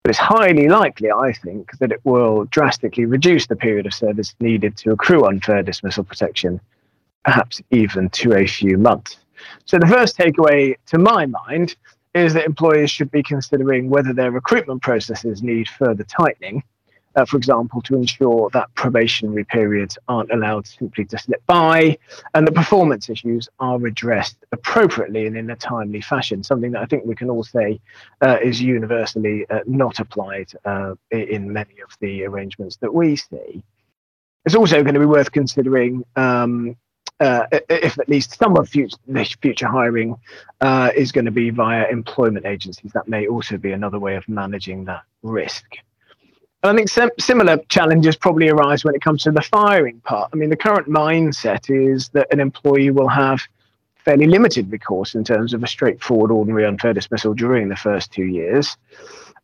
But 0.03 0.09
it's 0.09 0.19
highly 0.19 0.69
likely, 0.69 1.11
I 1.11 1.31
think, 1.31 1.77
that 1.77 1.91
it 1.91 1.99
will 2.03 2.45
drastically 2.45 3.05
reduce 3.05 3.45
the 3.45 3.55
period 3.55 3.85
of 3.85 3.93
service 3.93 4.35
needed 4.39 4.75
to 4.77 4.91
accrue 4.91 5.25
unfair 5.25 5.61
dismissal 5.61 6.03
protection, 6.03 6.59
perhaps 7.23 7.61
even 7.69 8.09
to 8.09 8.33
a 8.33 8.47
few 8.47 8.77
months. 8.77 9.17
So, 9.65 9.77
the 9.77 9.87
first 9.87 10.17
takeaway 10.17 10.75
to 10.87 10.97
my 10.97 11.27
mind 11.27 11.75
is 12.15 12.33
that 12.33 12.45
employers 12.45 12.89
should 12.89 13.11
be 13.11 13.21
considering 13.21 13.89
whether 13.89 14.13
their 14.13 14.31
recruitment 14.31 14.81
processes 14.81 15.43
need 15.43 15.67
further 15.67 16.05
tightening. 16.05 16.63
Uh, 17.15 17.23
for 17.23 17.37
example, 17.37 17.81
to 17.81 17.95
ensure 17.95 18.49
that 18.51 18.73
probationary 18.75 19.45
periods 19.45 19.97
aren't 20.09 20.31
allowed 20.31 20.67
simply 20.67 21.05
to 21.05 21.17
slip 21.17 21.45
by 21.45 21.97
and 22.33 22.45
the 22.45 22.51
performance 22.51 23.09
issues 23.09 23.47
are 23.59 23.85
addressed 23.85 24.37
appropriately 24.51 25.25
and 25.25 25.37
in 25.37 25.49
a 25.49 25.55
timely 25.55 26.01
fashion, 26.01 26.43
something 26.43 26.71
that 26.71 26.81
I 26.81 26.85
think 26.85 27.05
we 27.05 27.15
can 27.15 27.29
all 27.29 27.43
say 27.43 27.79
uh, 28.21 28.37
is 28.43 28.61
universally 28.61 29.45
uh, 29.49 29.59
not 29.65 29.99
applied 29.99 30.51
uh, 30.65 30.95
in 31.11 31.53
many 31.53 31.79
of 31.81 31.95
the 32.01 32.25
arrangements 32.25 32.77
that 32.77 32.93
we 32.93 33.15
see. 33.15 33.63
It's 34.45 34.55
also 34.55 34.83
going 34.83 34.93
to 34.93 34.99
be 34.99 35.05
worth 35.05 35.31
considering 35.31 36.03
um, 36.17 36.75
uh, 37.19 37.45
if 37.69 37.97
at 37.97 38.09
least 38.09 38.37
some 38.37 38.57
of 38.57 38.67
future, 38.67 38.97
future 39.41 39.67
hiring 39.67 40.15
uh, 40.61 40.91
is 40.95 41.11
going 41.11 41.25
to 41.25 41.31
be 41.31 41.49
via 41.49 41.87
employment 41.89 42.45
agencies, 42.45 42.91
that 42.93 43.07
may 43.07 43.27
also 43.27 43.57
be 43.57 43.71
another 43.71 43.99
way 43.99 44.15
of 44.15 44.27
managing 44.27 44.85
that 44.85 45.03
risk. 45.23 45.63
And 46.63 46.73
I 46.73 46.75
think 46.75 46.89
sim- 46.89 47.11
similar 47.19 47.57
challenges 47.69 48.15
probably 48.15 48.49
arise 48.49 48.83
when 48.83 48.95
it 48.95 49.01
comes 49.01 49.23
to 49.23 49.31
the 49.31 49.41
firing 49.41 50.01
part. 50.01 50.29
I 50.33 50.35
mean, 50.35 50.49
the 50.49 50.57
current 50.57 50.87
mindset 50.87 51.69
is 51.69 52.09
that 52.09 52.27
an 52.31 52.39
employee 52.39 52.89
will 52.89 53.09
have 53.09 53.39
fairly 53.97 54.25
limited 54.25 54.71
recourse 54.71 55.15
in 55.15 55.23
terms 55.23 55.53
of 55.53 55.63
a 55.63 55.67
straightforward, 55.67 56.31
ordinary 56.31 56.65
unfair 56.65 56.93
dismissal 56.93 57.33
during 57.33 57.69
the 57.69 57.75
first 57.75 58.11
two 58.11 58.25
years. 58.25 58.77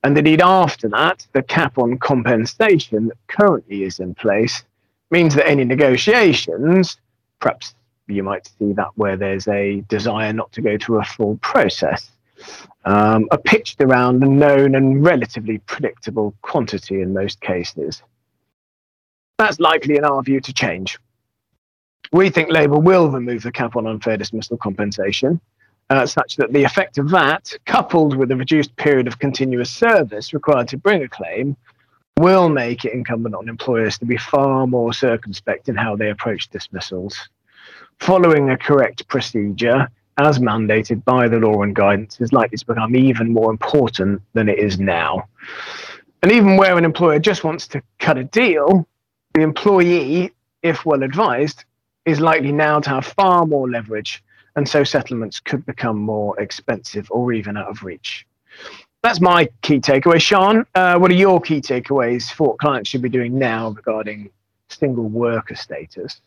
And 0.03 0.17
indeed, 0.17 0.41
after 0.41 0.89
that, 0.89 1.25
the 1.33 1.43
cap 1.43 1.77
on 1.77 1.97
compensation 1.99 3.07
that 3.07 3.17
currently 3.27 3.83
is 3.83 3.99
in 3.99 4.15
place 4.15 4.63
means 5.11 5.35
that 5.35 5.47
any 5.47 5.63
negotiations 5.63 6.97
perhaps 7.41 7.75
you 8.07 8.23
might 8.23 8.49
see 8.57 8.71
that 8.73 8.89
where 8.95 9.17
there's 9.17 9.47
a 9.47 9.81
desire 9.89 10.31
not 10.31 10.51
to 10.53 10.61
go 10.61 10.77
through 10.77 11.01
a 11.01 11.03
full 11.03 11.37
process, 11.37 12.09
um, 12.85 13.27
are 13.31 13.37
pitched 13.37 13.81
around 13.81 14.23
a 14.23 14.27
known 14.27 14.75
and 14.75 15.03
relatively 15.03 15.57
predictable 15.59 16.33
quantity 16.41 17.01
in 17.01 17.13
most 17.13 17.41
cases. 17.41 18.01
That's 19.37 19.59
likely, 19.59 19.97
in 19.97 20.05
our 20.05 20.21
view, 20.23 20.39
to 20.39 20.53
change. 20.53 20.97
We 22.11 22.29
think 22.29 22.51
Labour 22.51 22.79
will 22.79 23.09
remove 23.09 23.43
the 23.43 23.51
cap 23.51 23.75
on 23.75 23.87
unfair 23.87 24.17
dismissal 24.17 24.57
compensation, 24.57 25.39
uh, 25.89 26.05
such 26.05 26.35
that 26.37 26.53
the 26.53 26.63
effect 26.63 26.97
of 26.97 27.09
that, 27.09 27.53
coupled 27.65 28.15
with 28.17 28.31
a 28.31 28.35
reduced 28.35 28.75
period 28.75 29.07
of 29.07 29.19
continuous 29.19 29.69
service 29.69 30.33
required 30.33 30.67
to 30.69 30.77
bring 30.77 31.03
a 31.03 31.07
claim, 31.07 31.55
will 32.21 32.49
make 32.49 32.85
it 32.85 32.93
incumbent 32.93 33.35
on 33.35 33.49
employers 33.49 33.97
to 33.97 34.05
be 34.05 34.17
far 34.17 34.67
more 34.67 34.93
circumspect 34.93 35.67
in 35.69 35.75
how 35.75 35.95
they 35.95 36.11
approach 36.11 36.49
dismissals. 36.49 37.29
Following 37.99 38.49
a 38.49 38.57
correct 38.57 39.07
procedure, 39.07 39.89
as 40.17 40.39
mandated 40.39 41.03
by 41.03 41.27
the 41.27 41.39
law 41.39 41.63
and 41.63 41.75
guidance, 41.75 42.21
is 42.21 42.31
likely 42.31 42.57
to 42.57 42.65
become 42.65 42.95
even 42.95 43.33
more 43.33 43.49
important 43.49 44.21
than 44.33 44.49
it 44.49 44.59
is 44.59 44.79
now. 44.79 45.27
And 46.21 46.31
even 46.31 46.57
where 46.57 46.77
an 46.77 46.85
employer 46.85 47.19
just 47.19 47.43
wants 47.43 47.67
to 47.69 47.81
cut 47.99 48.17
a 48.17 48.23
deal, 48.23 48.87
the 49.33 49.41
employee, 49.41 50.31
if 50.61 50.85
well 50.85 51.03
advised, 51.03 51.65
is 52.05 52.19
likely 52.19 52.51
now 52.51 52.79
to 52.79 52.89
have 52.89 53.05
far 53.05 53.45
more 53.45 53.69
leverage, 53.69 54.23
and 54.55 54.67
so 54.67 54.83
settlements 54.83 55.39
could 55.39 55.65
become 55.65 55.97
more 55.97 56.39
expensive 56.39 57.07
or 57.09 57.33
even 57.33 57.57
out 57.57 57.69
of 57.69 57.83
reach. 57.83 58.27
That's 59.03 59.19
my 59.19 59.49
key 59.63 59.79
takeaway. 59.79 60.21
Sian, 60.21 60.65
uh, 60.75 60.99
what 60.99 61.09
are 61.09 61.15
your 61.15 61.41
key 61.41 61.59
takeaways 61.59 62.31
for 62.31 62.49
what 62.49 62.59
clients 62.59 62.89
should 62.89 63.01
be 63.01 63.09
doing 63.09 63.37
now 63.37 63.71
regarding 63.71 64.29
single 64.69 65.05
worker 65.05 65.55
status? 65.55 66.21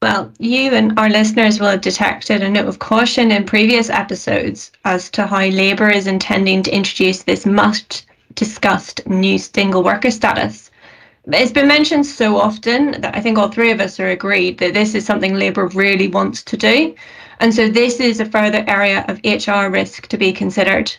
Well, 0.00 0.32
you 0.38 0.72
and 0.72 0.98
our 0.98 1.08
listeners 1.08 1.60
will 1.60 1.68
have 1.68 1.80
detected 1.80 2.42
a 2.42 2.50
note 2.50 2.66
of 2.66 2.78
caution 2.78 3.30
in 3.30 3.44
previous 3.44 3.90
episodes 3.90 4.72
as 4.84 5.10
to 5.10 5.26
how 5.26 5.46
Labour 5.46 5.88
is 5.90 6.06
intending 6.06 6.62
to 6.62 6.74
introduce 6.74 7.22
this 7.22 7.46
much 7.46 8.04
discussed 8.34 9.06
new 9.06 9.38
single 9.38 9.82
worker 9.82 10.10
status. 10.10 10.70
It's 11.26 11.52
been 11.52 11.68
mentioned 11.68 12.06
so 12.06 12.36
often 12.36 13.00
that 13.00 13.16
I 13.16 13.20
think 13.20 13.38
all 13.38 13.48
three 13.48 13.70
of 13.70 13.80
us 13.80 13.98
are 13.98 14.10
agreed 14.10 14.58
that 14.58 14.74
this 14.74 14.94
is 14.94 15.06
something 15.06 15.34
Labour 15.34 15.68
really 15.68 16.08
wants 16.08 16.42
to 16.44 16.56
do. 16.56 16.94
And 17.40 17.54
so 17.54 17.68
this 17.68 18.00
is 18.00 18.20
a 18.20 18.26
further 18.26 18.64
area 18.66 19.04
of 19.08 19.20
HR 19.24 19.70
risk 19.70 20.06
to 20.08 20.18
be 20.18 20.32
considered. 20.32 20.94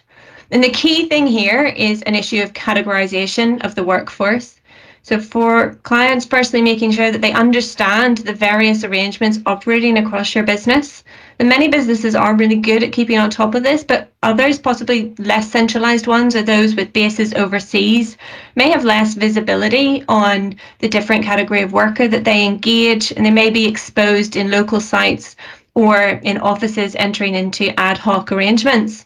And 0.51 0.63
the 0.63 0.69
key 0.69 1.07
thing 1.09 1.25
here 1.27 1.65
is 1.65 2.01
an 2.03 2.15
issue 2.15 2.41
of 2.41 2.53
categorisation 2.53 3.63
of 3.65 3.75
the 3.75 3.83
workforce. 3.83 4.59
So 5.01 5.19
for 5.19 5.75
clients, 5.83 6.25
personally 6.25 6.63
making 6.63 6.91
sure 6.91 7.11
that 7.11 7.21
they 7.21 7.31
understand 7.31 8.17
the 8.19 8.33
various 8.33 8.83
arrangements 8.83 9.37
operating 9.45 9.99
across 9.99 10.33
your 10.33 10.43
business. 10.43 11.03
And 11.37 11.47
many 11.47 11.67
businesses 11.67 12.15
are 12.15 12.33
really 12.35 12.55
good 12.55 12.81
at 12.81 12.91
keeping 12.91 13.19
on 13.19 13.29
top 13.29 13.53
of 13.53 13.61
this, 13.61 13.83
but 13.83 14.11
others, 14.23 14.57
possibly 14.57 15.13
less 15.19 15.51
centralized 15.51 16.07
ones, 16.07 16.35
or 16.35 16.41
those 16.41 16.73
with 16.73 16.91
bases 16.93 17.35
overseas, 17.35 18.17
may 18.55 18.71
have 18.71 18.83
less 18.83 19.13
visibility 19.13 20.03
on 20.07 20.55
the 20.79 20.89
different 20.89 21.23
category 21.23 21.61
of 21.61 21.71
worker 21.71 22.07
that 22.07 22.23
they 22.23 22.43
engage, 22.43 23.11
and 23.11 23.23
they 23.23 23.31
may 23.31 23.51
be 23.51 23.67
exposed 23.67 24.35
in 24.35 24.49
local 24.49 24.79
sites 24.79 25.35
or 25.75 26.19
in 26.23 26.39
offices 26.39 26.95
entering 26.95 27.35
into 27.35 27.79
ad 27.79 27.99
hoc 27.99 28.31
arrangements. 28.31 29.05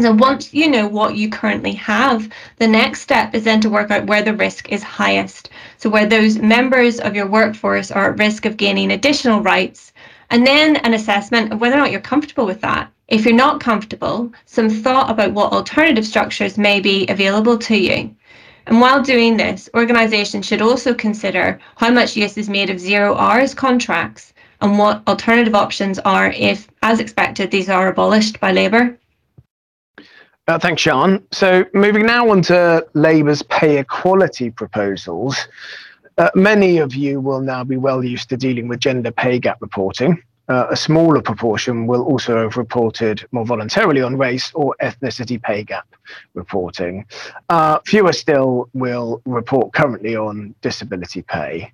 So 0.00 0.12
once 0.12 0.54
you 0.54 0.70
know 0.70 0.86
what 0.86 1.16
you 1.16 1.28
currently 1.28 1.72
have, 1.72 2.28
the 2.58 2.68
next 2.68 3.00
step 3.00 3.34
is 3.34 3.42
then 3.42 3.60
to 3.62 3.68
work 3.68 3.90
out 3.90 4.06
where 4.06 4.22
the 4.22 4.32
risk 4.32 4.68
is 4.68 4.80
highest. 4.80 5.50
So 5.76 5.90
where 5.90 6.06
those 6.06 6.38
members 6.38 7.00
of 7.00 7.16
your 7.16 7.26
workforce 7.26 7.90
are 7.90 8.12
at 8.12 8.18
risk 8.18 8.44
of 8.44 8.56
gaining 8.56 8.92
additional 8.92 9.40
rights, 9.40 9.92
and 10.30 10.46
then 10.46 10.76
an 10.76 10.94
assessment 10.94 11.52
of 11.52 11.60
whether 11.60 11.74
or 11.74 11.78
not 11.78 11.90
you're 11.90 12.00
comfortable 12.00 12.46
with 12.46 12.60
that. 12.60 12.92
If 13.08 13.24
you're 13.24 13.34
not 13.34 13.60
comfortable, 13.60 14.32
some 14.46 14.70
thought 14.70 15.10
about 15.10 15.32
what 15.32 15.52
alternative 15.52 16.06
structures 16.06 16.56
may 16.56 16.78
be 16.78 17.04
available 17.08 17.58
to 17.58 17.76
you. 17.76 18.14
And 18.66 18.80
while 18.80 19.02
doing 19.02 19.36
this, 19.36 19.68
organisations 19.74 20.46
should 20.46 20.62
also 20.62 20.94
consider 20.94 21.58
how 21.74 21.90
much 21.90 22.16
use 22.16 22.38
is 22.38 22.48
made 22.48 22.70
of 22.70 22.78
zero 22.78 23.16
hours 23.16 23.52
contracts 23.52 24.32
and 24.60 24.78
what 24.78 25.02
alternative 25.08 25.56
options 25.56 25.98
are 26.00 26.30
if, 26.30 26.68
as 26.82 27.00
expected, 27.00 27.50
these 27.50 27.68
are 27.68 27.88
abolished 27.88 28.38
by 28.38 28.52
Labour. 28.52 28.96
Uh, 30.48 30.58
thanks, 30.58 30.80
Sian. 30.80 31.22
So, 31.30 31.66
moving 31.74 32.06
now 32.06 32.30
on 32.30 32.40
to 32.42 32.86
Labour's 32.94 33.42
pay 33.42 33.76
equality 33.76 34.48
proposals. 34.50 35.36
Uh, 36.16 36.30
many 36.34 36.78
of 36.78 36.94
you 36.94 37.20
will 37.20 37.42
now 37.42 37.62
be 37.62 37.76
well 37.76 38.02
used 38.02 38.30
to 38.30 38.36
dealing 38.38 38.66
with 38.66 38.80
gender 38.80 39.10
pay 39.10 39.38
gap 39.38 39.58
reporting. 39.60 40.22
Uh, 40.48 40.66
a 40.70 40.76
smaller 40.76 41.20
proportion 41.20 41.86
will 41.86 42.02
also 42.02 42.44
have 42.44 42.56
reported 42.56 43.26
more 43.30 43.44
voluntarily 43.44 44.00
on 44.00 44.16
race 44.16 44.50
or 44.54 44.74
ethnicity 44.80 45.40
pay 45.40 45.62
gap 45.62 45.86
reporting. 46.32 47.04
Uh, 47.50 47.78
fewer 47.84 48.14
still 48.14 48.70
will 48.72 49.20
report 49.26 49.74
currently 49.74 50.16
on 50.16 50.54
disability 50.62 51.20
pay. 51.20 51.70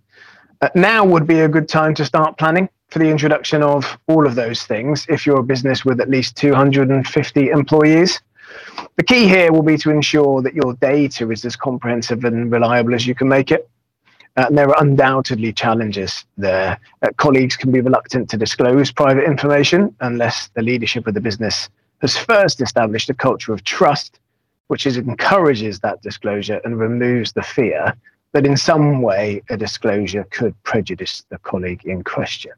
Uh, 0.63 0.69
now 0.75 1.05
would 1.05 1.29
be 1.29 1.39
a 1.39 1.49
good 1.49 1.69
time 1.69 1.95
to 1.95 2.05
start 2.05 2.37
planning 2.39 2.69
for 2.89 2.99
the 2.99 3.09
introduction 3.09 3.63
of 3.63 3.97
all 4.09 4.27
of 4.27 4.35
those 4.35 4.65
things 4.65 5.07
if 5.09 5.25
you're 5.25 5.39
a 5.39 5.45
business 5.45 5.85
with 5.85 6.01
at 6.01 6.11
least 6.11 6.37
250 6.37 7.51
employees. 7.51 8.21
The 8.97 9.03
key 9.03 9.27
here 9.27 9.53
will 9.53 9.63
be 9.63 9.77
to 9.79 9.91
ensure 9.91 10.43
that 10.43 10.55
your 10.55 10.75
data 10.75 11.31
is 11.31 11.45
as 11.45 11.57
comprehensive 11.57 12.25
and 12.25 12.51
reliable 12.51 12.95
as 12.95 13.07
you 13.07 13.15
can 13.15 13.29
make 13.29 13.51
it. 13.51 13.69
Uh, 14.37 14.47
and 14.49 14.59
there 14.59 14.69
are 14.69 14.83
undoubtedly 14.83 15.53
challenges 15.53 16.25
there. 16.37 16.79
Uh, 17.03 17.09
colleagues 17.17 17.57
can 17.57 17.71
be 17.71 17.81
reluctant 17.81 18.29
to 18.31 18.37
disclose 18.37 18.91
private 18.91 19.25
information 19.25 19.95
unless 20.01 20.49
the 20.55 20.63
leadership 20.63 21.07
of 21.07 21.15
the 21.15 21.21
business 21.21 21.69
has 22.01 22.17
first 22.17 22.61
established 22.61 23.09
a 23.11 23.15
culture 23.15 23.53
of 23.53 23.63
trust, 23.65 24.19
which 24.67 24.87
is, 24.87 24.97
encourages 24.97 25.81
that 25.81 26.03
disclosure 26.03 26.61
and 26.65 26.79
removes 26.79 27.33
the 27.33 27.43
fear 27.43 27.95
that 28.33 28.45
in 28.45 28.57
some 28.57 29.01
way 29.03 29.41
a 29.51 29.57
disclosure 29.57 30.25
could 30.31 30.61
prejudice 30.65 31.25
the 31.31 31.39
colleague 31.39 31.85
in 31.85 32.03
question. 32.03 32.53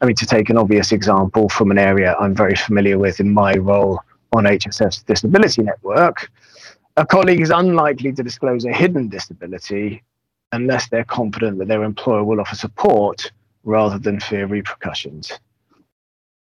I 0.00 0.06
mean, 0.06 0.16
to 0.16 0.26
take 0.26 0.50
an 0.50 0.58
obvious 0.58 0.92
example 0.92 1.48
from 1.48 1.70
an 1.70 1.78
area 1.78 2.14
I'm 2.20 2.34
very 2.34 2.56
familiar 2.56 2.98
with 2.98 3.20
in 3.20 3.32
my 3.32 3.54
role 3.54 4.00
on 4.34 4.44
HSF 4.44 5.04
Disability 5.06 5.62
Network, 5.62 6.30
a 6.96 7.06
colleague 7.06 7.40
is 7.40 7.50
unlikely 7.50 8.12
to 8.12 8.22
disclose 8.22 8.64
a 8.64 8.72
hidden 8.72 9.08
disability 9.08 10.02
unless 10.52 10.88
they're 10.88 11.04
confident 11.04 11.58
that 11.58 11.68
their 11.68 11.84
employer 11.84 12.24
will 12.24 12.40
offer 12.40 12.54
support 12.54 13.32
rather 13.64 13.98
than 13.98 14.20
fear 14.20 14.46
repercussions. 14.46 15.32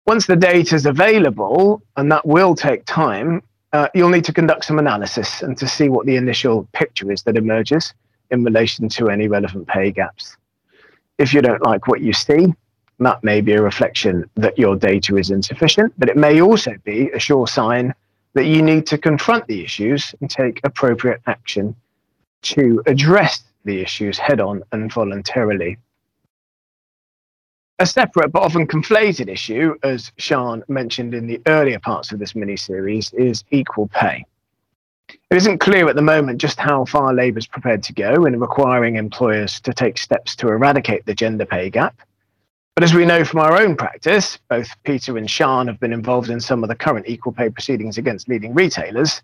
Once 0.08 0.26
the 0.26 0.36
data 0.36 0.76
is 0.76 0.86
available, 0.86 1.82
and 1.98 2.12
that 2.12 2.26
will 2.26 2.56
take 2.56 2.84
time, 2.86 3.44
uh, 3.74 3.88
you'll 3.94 4.10
need 4.10 4.26
to 4.26 4.34
conduct 4.34 4.66
some 4.66 4.80
analysis 4.80 5.42
and 5.44 5.58
to 5.58 5.68
see 5.68 5.90
what 5.90 6.06
the 6.06 6.16
initial 6.16 6.68
picture 6.74 7.12
is 7.12 7.24
that 7.24 7.38
emerges 7.38 7.94
in 8.32 8.44
relation 8.44 8.90
to 8.90 9.10
any 9.10 9.28
relevant 9.28 9.68
pay 9.68 9.92
gaps. 9.92 10.38
If 11.18 11.34
you 11.34 11.42
don't 11.42 11.64
like 11.64 11.88
what 11.88 12.02
you 12.02 12.14
see, 12.14 12.54
that 13.06 13.24
may 13.24 13.42
be 13.42 13.54
a 13.54 13.62
reflection 13.62 14.30
that 14.36 14.58
your 14.58 14.76
data 14.76 15.18
is 15.18 15.32
insufficient, 15.32 15.94
but 15.98 16.10
it 16.10 16.18
may 16.18 16.42
also 16.42 16.76
be 16.84 17.10
a 17.12 17.20
sure 17.20 17.48
sign 17.48 17.94
that 18.34 18.46
you 18.46 18.62
need 18.62 18.86
to 18.88 18.98
confront 18.98 19.46
the 19.48 19.64
issues 19.64 20.16
and 20.22 20.30
take 20.30 20.62
appropriate 20.64 21.22
action 21.26 21.76
to 22.44 22.82
address 22.86 23.44
the 23.66 23.82
issues 23.82 24.18
head 24.18 24.40
on 24.40 24.64
and 24.72 24.92
voluntarily. 24.94 25.78
A 27.80 27.86
separate 27.86 28.32
but 28.32 28.44
often 28.44 28.68
conflated 28.68 29.28
issue, 29.28 29.76
as 29.84 30.12
Sian 30.20 30.64
mentioned 30.68 31.14
in 31.14 31.26
the 31.26 31.42
earlier 31.48 31.80
parts 31.80 32.12
of 32.12 32.20
this 32.20 32.36
mini 32.36 32.56
series, 32.56 33.12
is 33.14 33.44
equal 33.50 33.88
pay. 33.88 34.24
It 35.10 35.38
isn't 35.38 35.58
clear 35.58 35.90
at 35.90 35.96
the 35.96 36.02
moment 36.02 36.40
just 36.40 36.60
how 36.60 36.86
far 36.86 37.14
Labour 37.14 37.40
is 37.40 37.48
prepared 37.48 37.84
to 37.84 37.94
go 37.94 38.26
in 38.26 38.40
requiring 38.40 38.96
employers 38.96 39.60
to 39.62 39.74
take 39.74 39.98
steps 39.98 40.36
to 40.38 40.48
eradicate 40.48 41.06
the 41.06 41.16
gender 41.16 41.46
pay 41.46 41.70
gap 41.70 42.00
but 42.76 42.84
as 42.84 42.94
we 42.94 43.06
know 43.06 43.24
from 43.26 43.42
our 43.42 43.60
own 43.60 43.76
practice, 43.76 44.40
both 44.50 44.70
Peter 44.84 45.18
and 45.18 45.30
Sian 45.30 45.68
have 45.68 45.80
been 45.80 45.94
involved 45.94 46.30
in 46.30 46.40
some 46.40 46.64
of 46.64 46.70
the 46.70 46.76
current 46.76 47.08
equal 47.08 47.34
pay 47.34 47.50
proceedings 47.50 47.98
against 47.98 48.30
leading 48.30 48.54
retailers. 48.54 49.22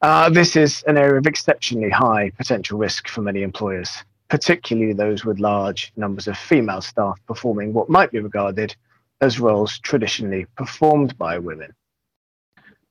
Uh, 0.00 0.30
this 0.30 0.54
is 0.54 0.84
an 0.84 0.96
area 0.96 1.18
of 1.18 1.26
exceptionally 1.26 1.90
high 1.90 2.30
potential 2.36 2.78
risk 2.78 3.08
for 3.08 3.20
many 3.20 3.42
employers, 3.42 4.04
particularly 4.28 4.92
those 4.92 5.24
with 5.24 5.40
large 5.40 5.92
numbers 5.96 6.28
of 6.28 6.38
female 6.38 6.80
staff 6.80 7.18
performing 7.26 7.72
what 7.72 7.88
might 7.88 8.12
be 8.12 8.20
regarded 8.20 8.76
as 9.20 9.40
roles 9.40 9.80
traditionally 9.80 10.46
performed 10.56 11.18
by 11.18 11.36
women. 11.38 11.74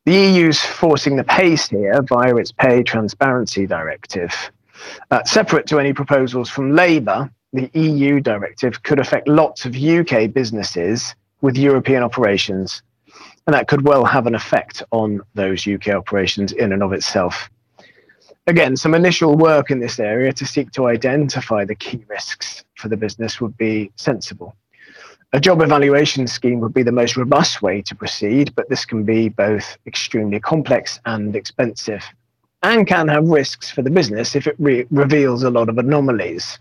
The 0.05 0.13
EU's 0.13 0.61
forcing 0.61 1.15
the 1.15 1.23
pace 1.23 1.69
here 1.69 2.01
via 2.01 2.35
its 2.35 2.51
Pay 2.51 2.83
Transparency 2.83 3.65
Directive. 3.65 4.33
Uh, 5.11 5.23
separate 5.23 5.67
to 5.67 5.79
any 5.79 5.93
proposals 5.93 6.49
from 6.49 6.75
Labour, 6.75 7.29
the 7.53 7.69
EU 7.73 8.19
directive 8.19 8.83
could 8.83 8.99
affect 8.99 9.27
lots 9.27 9.65
of 9.65 9.75
UK 9.75 10.31
businesses 10.33 11.15
with 11.41 11.57
European 11.57 12.03
operations, 12.03 12.81
and 13.45 13.53
that 13.53 13.67
could 13.67 13.85
well 13.85 14.05
have 14.05 14.27
an 14.27 14.35
effect 14.35 14.83
on 14.91 15.21
those 15.33 15.67
UK 15.67 15.89
operations 15.89 16.51
in 16.51 16.73
and 16.73 16.83
of 16.83 16.93
itself. 16.93 17.49
Again, 18.47 18.77
some 18.77 18.93
initial 18.93 19.35
work 19.35 19.71
in 19.71 19.79
this 19.79 19.99
area 19.99 20.31
to 20.33 20.45
seek 20.45 20.71
to 20.71 20.87
identify 20.87 21.65
the 21.65 21.75
key 21.75 22.03
risks 22.07 22.63
for 22.75 22.87
the 22.87 22.97
business 22.97 23.41
would 23.41 23.57
be 23.57 23.91
sensible. 23.97 24.55
A 25.33 25.39
job 25.39 25.61
evaluation 25.61 26.25
scheme 26.27 26.61
would 26.61 26.73
be 26.73 26.83
the 26.83 26.91
most 26.91 27.17
robust 27.17 27.61
way 27.61 27.81
to 27.81 27.95
proceed, 27.95 28.55
but 28.55 28.69
this 28.69 28.85
can 28.85 29.03
be 29.03 29.27
both 29.27 29.77
extremely 29.85 30.39
complex 30.39 31.01
and 31.05 31.35
expensive 31.35 32.03
and 32.63 32.87
can 32.87 33.09
have 33.09 33.27
risks 33.27 33.69
for 33.69 33.81
the 33.81 33.89
business 33.89 34.35
if 34.35 34.47
it 34.47 34.55
re 34.57 34.85
reveals 34.89 35.43
a 35.43 35.49
lot 35.49 35.67
of 35.69 35.77
anomalies. 35.77 36.57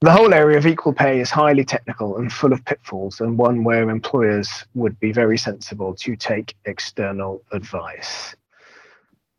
The 0.00 0.12
whole 0.12 0.34
area 0.34 0.58
of 0.58 0.66
equal 0.66 0.92
pay 0.92 1.20
is 1.20 1.30
highly 1.30 1.64
technical 1.64 2.18
and 2.18 2.30
full 2.30 2.52
of 2.52 2.62
pitfalls, 2.66 3.20
and 3.20 3.38
one 3.38 3.64
where 3.64 3.88
employers 3.88 4.64
would 4.74 5.00
be 5.00 5.10
very 5.10 5.38
sensible 5.38 5.94
to 5.94 6.14
take 6.16 6.54
external 6.66 7.42
advice. 7.52 8.36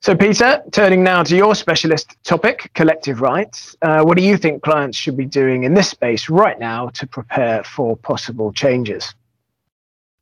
So, 0.01 0.15
Peter, 0.15 0.63
turning 0.71 1.03
now 1.03 1.21
to 1.23 1.35
your 1.35 1.53
specialist 1.53 2.17
topic, 2.23 2.71
collective 2.73 3.21
rights, 3.21 3.75
uh, 3.83 4.03
what 4.03 4.17
do 4.17 4.23
you 4.23 4.35
think 4.35 4.63
clients 4.63 4.97
should 4.97 5.17
be 5.17 5.25
doing 5.25 5.63
in 5.63 5.75
this 5.75 5.89
space 5.89 6.27
right 6.29 6.59
now 6.59 6.89
to 6.89 7.05
prepare 7.05 7.63
for 7.63 7.95
possible 7.95 8.51
changes? 8.51 9.13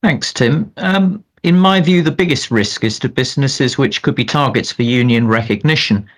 Thanks, 0.03 0.33
Tim. 0.33 0.71
Um, 0.77 1.23
in 1.43 1.57
my 1.57 1.79
view, 1.79 2.01
the 2.01 2.11
biggest 2.11 2.51
risk 2.51 2.83
is 2.83 2.99
to 2.99 3.09
businesses 3.09 3.77
which 3.77 4.01
could 4.01 4.15
be 4.15 4.25
targets 4.25 4.71
for 4.71 4.83
union 4.83 5.27
recognition. 5.27 6.09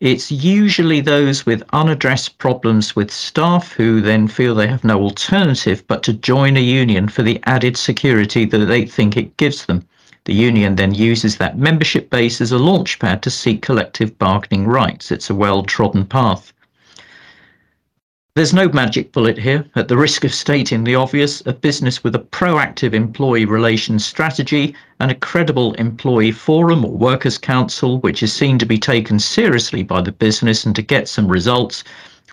It's 0.00 0.30
usually 0.30 1.00
those 1.00 1.44
with 1.44 1.64
unaddressed 1.72 2.38
problems 2.38 2.94
with 2.94 3.10
staff 3.10 3.72
who 3.72 4.00
then 4.00 4.28
feel 4.28 4.54
they 4.54 4.68
have 4.68 4.84
no 4.84 5.00
alternative 5.00 5.82
but 5.88 6.04
to 6.04 6.12
join 6.12 6.56
a 6.56 6.60
union 6.60 7.08
for 7.08 7.24
the 7.24 7.40
added 7.46 7.76
security 7.76 8.44
that 8.44 8.66
they 8.66 8.86
think 8.86 9.16
it 9.16 9.36
gives 9.38 9.66
them. 9.66 9.84
The 10.24 10.34
union 10.34 10.76
then 10.76 10.94
uses 10.94 11.38
that 11.38 11.58
membership 11.58 12.10
base 12.10 12.40
as 12.40 12.52
a 12.52 12.58
launchpad 12.58 13.22
to 13.22 13.30
seek 13.30 13.60
collective 13.60 14.16
bargaining 14.18 14.68
rights. 14.68 15.10
It's 15.10 15.30
a 15.30 15.34
well 15.34 15.64
trodden 15.64 16.06
path. 16.06 16.52
There's 18.38 18.54
no 18.54 18.68
magic 18.68 19.10
bullet 19.10 19.36
here. 19.36 19.68
At 19.74 19.88
the 19.88 19.96
risk 19.96 20.22
of 20.22 20.32
stating 20.32 20.84
the 20.84 20.94
obvious, 20.94 21.42
a 21.44 21.52
business 21.52 22.04
with 22.04 22.14
a 22.14 22.20
proactive 22.20 22.92
employee 22.92 23.46
relations 23.46 24.06
strategy 24.06 24.76
and 25.00 25.10
a 25.10 25.16
credible 25.16 25.74
employee 25.74 26.30
forum 26.30 26.84
or 26.84 26.92
workers' 26.92 27.36
council, 27.36 27.98
which 27.98 28.22
is 28.22 28.32
seen 28.32 28.56
to 28.60 28.64
be 28.64 28.78
taken 28.78 29.18
seriously 29.18 29.82
by 29.82 30.02
the 30.02 30.12
business 30.12 30.64
and 30.64 30.76
to 30.76 30.82
get 30.82 31.08
some 31.08 31.26
results, 31.26 31.82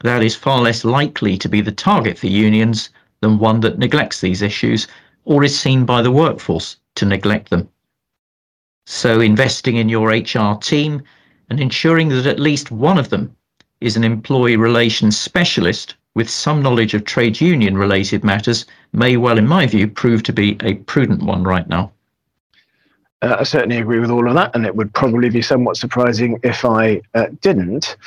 that 0.04 0.22
is 0.22 0.36
far 0.36 0.62
less 0.62 0.86
likely 0.86 1.40
to 1.40 1.50
be 1.50 1.60
the 1.60 1.72
target 1.72 2.20
for 2.20 2.28
unions 2.28 2.92
than 3.22 3.40
one 3.40 3.62
that 3.62 3.80
neglects 3.80 4.22
these 4.22 4.44
issues 4.44 4.88
or 5.24 5.44
is 5.44 5.60
seen 5.60 5.86
by 5.86 6.04
the 6.04 6.12
workforce 6.12 6.78
to 6.94 7.08
neglect 7.08 7.50
them. 7.50 7.68
So, 8.86 9.22
investing 9.22 9.78
in 9.78 9.90
your 9.90 10.10
HR 10.10 10.54
team 10.62 11.02
and 11.50 11.60
ensuring 11.60 12.10
that 12.10 12.28
at 12.28 12.40
least 12.40 12.70
one 12.70 13.00
of 13.00 13.10
them 13.10 13.36
is 13.82 13.98
an 13.98 14.04
employee 14.04 14.58
relations 14.58 15.18
specialist 15.18 15.96
with 16.16 16.30
some 16.30 16.62
knowledge 16.62 16.94
of 16.94 17.04
trade 17.04 17.40
union 17.40 17.78
related 17.78 18.24
matters 18.24 18.66
may 18.94 19.18
well, 19.18 19.38
in 19.38 19.48
my 19.48 19.68
view, 19.68 19.88
prove 19.88 20.24
to 20.24 20.34
be 20.34 20.58
a 20.62 20.76
prudent 20.76 21.24
one 21.24 21.44
right 21.44 21.68
now. 21.68 21.92
Uh, 23.22 23.38
I 23.40 23.44
certainly 23.44 23.78
agree 23.78 24.00
with 24.00 24.12
all 24.12 24.28
of 24.28 24.36
that, 24.36 24.56
and 24.56 24.66
it 24.66 24.76
would 24.76 24.94
probably 24.94 25.30
be 25.30 25.42
somewhat 25.42 25.78
surprising 25.78 26.40
if 26.44 26.64
I 26.64 27.02
uh, 27.14 27.28
didn't. 27.42 27.98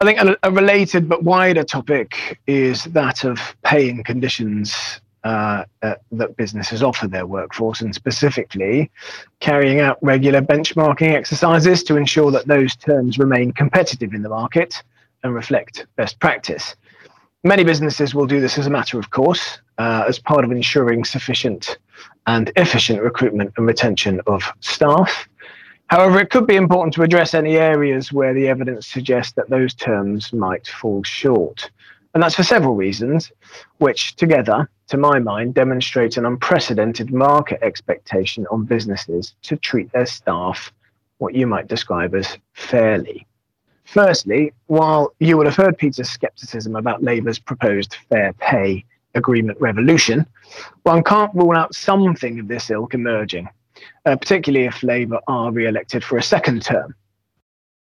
I 0.00 0.04
think 0.04 0.20
a, 0.20 0.36
a, 0.44 0.50
related 0.50 1.08
but 1.08 1.24
wider 1.24 1.64
topic 1.64 2.40
is 2.46 2.84
that 2.84 3.24
of 3.24 3.56
paying 3.64 4.04
conditions 4.04 5.00
uh, 5.24 5.64
uh, 5.82 5.94
that 6.12 6.36
businesses 6.36 6.82
offer 6.82 7.06
their 7.08 7.26
workforce, 7.26 7.80
and 7.80 7.94
specifically 7.94 8.90
carrying 9.40 9.80
out 9.80 9.98
regular 10.02 10.40
benchmarking 10.40 11.14
exercises 11.14 11.82
to 11.84 11.96
ensure 11.96 12.30
that 12.30 12.46
those 12.46 12.76
terms 12.76 13.18
remain 13.18 13.52
competitive 13.52 14.14
in 14.14 14.22
the 14.22 14.28
market 14.28 14.82
and 15.22 15.34
reflect 15.34 15.86
best 15.96 16.18
practice. 16.20 16.76
Many 17.44 17.64
businesses 17.64 18.14
will 18.14 18.26
do 18.26 18.40
this 18.40 18.58
as 18.58 18.66
a 18.66 18.70
matter 18.70 18.98
of 18.98 19.10
course, 19.10 19.60
uh, 19.78 20.04
as 20.08 20.18
part 20.18 20.44
of 20.44 20.50
ensuring 20.50 21.04
sufficient 21.04 21.78
and 22.26 22.50
efficient 22.56 23.00
recruitment 23.02 23.52
and 23.56 23.66
retention 23.66 24.20
of 24.26 24.42
staff. 24.60 25.28
However, 25.88 26.20
it 26.20 26.30
could 26.30 26.46
be 26.46 26.56
important 26.56 26.94
to 26.94 27.02
address 27.02 27.34
any 27.34 27.56
areas 27.56 28.12
where 28.12 28.34
the 28.34 28.48
evidence 28.48 28.86
suggests 28.86 29.32
that 29.32 29.48
those 29.48 29.72
terms 29.74 30.32
might 30.32 30.66
fall 30.66 31.02
short. 31.02 31.70
And 32.12 32.22
that's 32.22 32.34
for 32.34 32.42
several 32.42 32.74
reasons, 32.74 33.32
which 33.78 34.16
together, 34.16 34.68
to 34.88 34.96
my 34.96 35.18
mind, 35.18 35.54
demonstrate 35.54 36.16
an 36.16 36.26
unprecedented 36.26 37.12
market 37.12 37.58
expectation 37.62 38.46
on 38.50 38.64
businesses 38.64 39.34
to 39.42 39.56
treat 39.56 39.92
their 39.92 40.06
staff 40.06 40.72
what 41.18 41.34
you 41.34 41.46
might 41.46 41.68
describe 41.68 42.14
as 42.14 42.38
fairly. 42.54 43.26
Firstly, 43.84 44.52
while 44.66 45.14
you 45.18 45.36
would 45.36 45.46
have 45.46 45.56
heard 45.56 45.78
Peter's 45.78 46.10
scepticism 46.10 46.76
about 46.76 47.02
Labour's 47.02 47.38
proposed 47.38 47.96
fair 48.08 48.32
pay 48.34 48.84
agreement 49.14 49.60
revolution, 49.60 50.26
one 50.82 51.02
can't 51.02 51.34
rule 51.34 51.56
out 51.56 51.74
something 51.74 52.38
of 52.38 52.48
this 52.48 52.70
ilk 52.70 52.94
emerging, 52.94 53.48
uh, 54.06 54.16
particularly 54.16 54.66
if 54.66 54.82
Labour 54.82 55.20
are 55.26 55.50
re 55.50 55.66
elected 55.66 56.04
for 56.04 56.18
a 56.18 56.22
second 56.22 56.62
term. 56.62 56.94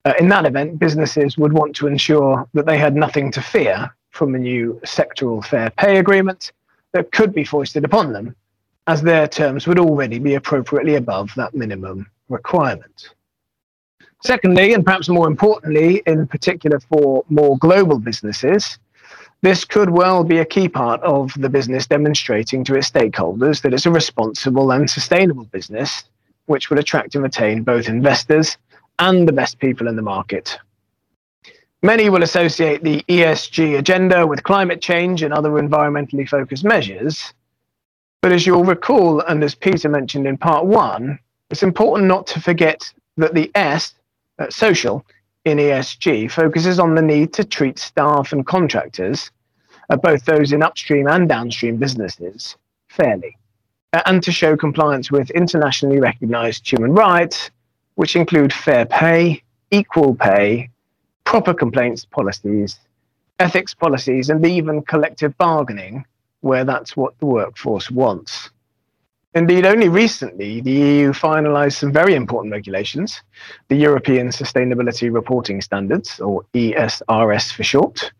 Uh, 0.05 0.13
in 0.21 0.29
that 0.29 0.47
event, 0.47 0.79
businesses 0.79 1.39
would 1.39 1.53
want 1.53 1.75
to 1.77 1.87
ensure 1.87 2.47
that 2.55 2.67
they 2.67 2.77
had 2.77 2.95
nothing 2.95 3.33
to 3.33 3.41
fear 3.41 3.91
from 4.11 4.35
a 4.35 4.39
new 4.39 4.79
sectoral 4.85 5.45
fair 5.45 5.71
pay 5.71 5.99
agreement 5.99 6.53
that 6.95 7.13
could 7.13 7.35
be 7.35 7.45
foisted 7.45 7.85
upon 7.85 8.13
them, 8.13 8.35
as 8.87 9.03
their 9.03 9.29
terms 9.29 9.67
would 9.67 9.79
already 9.79 10.19
be 10.19 10.35
appropriately 10.35 10.95
above 10.95 11.35
that 11.35 11.55
minimum 11.55 12.07
requirement. 12.29 13.11
Secondly, 14.25 14.73
and 14.73 14.85
perhaps 14.85 15.11
more 15.11 15.27
importantly, 15.27 16.03
in 16.07 16.27
particular 16.27 16.81
for 16.81 17.25
more 17.29 17.59
global 17.59 17.99
businesses, 17.99 18.79
this 19.43 19.65
could 19.67 19.91
well 19.91 20.25
be 20.25 20.39
a 20.39 20.45
key 20.47 20.69
part 20.69 21.03
of 21.03 21.31
the 21.37 21.51
business 21.51 21.87
demonstrating 21.87 22.65
to 22.65 22.75
its 22.77 22.91
stakeholders 22.91 23.61
that 23.61 23.75
it's 23.75 23.85
a 23.85 23.91
responsible 23.91 24.71
and 24.71 24.89
sustainable 24.89 25.45
business 25.45 26.05
which 26.47 26.71
would 26.71 26.79
attract 26.79 27.15
and 27.15 27.25
retain 27.25 27.63
both 27.63 27.89
investors 27.89 28.57
and 28.99 29.29
the 29.29 29.33
best 29.33 29.59
people 29.59 29.89
in 29.89 29.97
the 29.97 30.03
market. 30.03 30.59
Many 31.85 32.09
will 32.09 32.23
associate 32.23 32.83
the 32.83 33.05
ESG 33.11 33.79
agenda 33.79 34.27
with 34.27 34.43
climate 34.43 34.81
change 34.81 35.23
and 35.23 35.35
other 35.35 35.51
environmentally 35.51 36.27
focused 36.27 36.65
measures. 36.65 37.35
But 38.23 38.33
as 38.33 38.47
you'll 38.47 38.65
recall, 38.65 39.21
and 39.21 39.45
as 39.45 39.55
Peter 39.55 39.91
mentioned 39.91 40.27
in 40.27 40.39
part 40.39 40.65
one, 40.65 41.19
it's 41.51 41.63
important 41.63 42.09
not 42.09 42.27
to 42.29 42.41
forget 42.41 42.91
that 43.19 43.35
the 43.35 43.51
S 43.55 43.93
uh, 44.39 44.49
social 44.49 45.05
in 45.45 45.59
ESG 45.59 46.31
focuses 46.31 46.81
on 46.81 46.95
the 46.95 47.03
need 47.03 47.35
to 47.35 47.45
treat 47.45 47.79
staff 47.79 48.33
and 48.33 48.47
contractors, 48.47 49.31
uh, 49.91 49.97
both 49.97 50.25
those 50.25 50.55
in 50.55 50.63
upstream 50.63 51.07
and 51.07 51.29
downstream 51.29 51.77
businesses, 51.77 52.57
fairly, 52.89 53.37
uh, 53.93 54.01
and 54.07 54.23
to 54.23 54.33
show 54.33 54.57
compliance 54.57 55.13
with 55.13 55.29
internationally 55.33 56.01
recognized 56.01 56.67
human 56.67 56.95
rights, 56.95 57.51
which 57.97 58.17
include 58.17 58.55
fair 58.55 58.87
pay, 58.87 59.43
equal 59.71 60.15
pay, 60.15 60.71
proper 61.25 61.55
complaints 61.55 62.05
policies, 62.05 62.79
ethics 63.39 63.75
policies, 63.75 64.31
and 64.31 64.45
even 64.47 64.83
collective 64.83 65.37
bargaining, 65.39 66.05
where 66.41 66.65
that's 66.65 66.97
what 66.97 67.19
the 67.19 67.27
workforce 67.27 67.91
wants. 67.91 68.51
Indeed, 69.37 69.67
only 69.67 69.89
recently, 69.89 70.61
the 70.61 70.71
EU 70.71 71.13
finalised 71.13 71.79
some 71.79 71.93
very 71.93 72.15
important 72.15 72.53
regulations, 72.53 73.21
the 73.67 73.75
European 73.75 74.29
Sustainability 74.29 75.13
Reporting 75.13 75.61
Standards, 75.61 76.21
or 76.21 76.45
ESRS 76.55 77.53
for 77.53 77.65
short, 77.65 78.13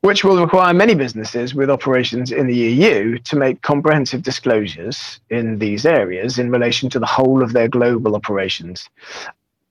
which 0.00 0.24
will 0.24 0.40
require 0.40 0.72
many 0.72 0.94
businesses 0.94 1.54
with 1.54 1.68
operations 1.68 2.32
in 2.32 2.46
the 2.46 2.56
EU 2.56 3.18
to 3.18 3.36
make 3.36 3.60
comprehensive 3.60 4.22
disclosures 4.22 5.20
in 5.28 5.58
these 5.58 5.84
areas 5.84 6.38
in 6.38 6.50
relation 6.50 6.88
to 6.88 6.98
the 6.98 7.06
whole 7.06 7.42
of 7.42 7.52
their 7.52 7.68
global 7.68 8.16
operations. 8.16 8.88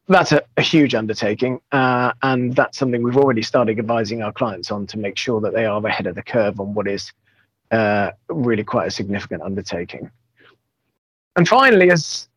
That's 0.07 0.33
a, 0.33 0.41
a 0.57 0.61
huge 0.61 0.95
undertaking, 0.95 1.61
uh, 1.71 2.11
and 2.21 2.53
that's 2.55 2.77
something 2.77 3.03
we've 3.03 3.17
already 3.17 3.41
started 3.41 3.79
advising 3.79 4.21
our 4.21 4.33
clients 4.33 4.69
on 4.69 4.85
to 4.87 4.97
make 4.97 5.17
sure 5.17 5.39
that 5.41 5.53
they 5.53 5.65
are 5.65 5.85
ahead 5.85 6.07
of 6.07 6.15
the 6.15 6.23
curve 6.23 6.59
on 6.59 6.73
what 6.73 6.87
is 6.87 7.13
uh, 7.71 8.11
really 8.27 8.65
quite 8.65 8.87
a 8.87 8.91
significant 8.91 9.41
undertaking. 9.41 10.11
And 11.37 11.47
finally, 11.47 11.89
as 11.89 12.27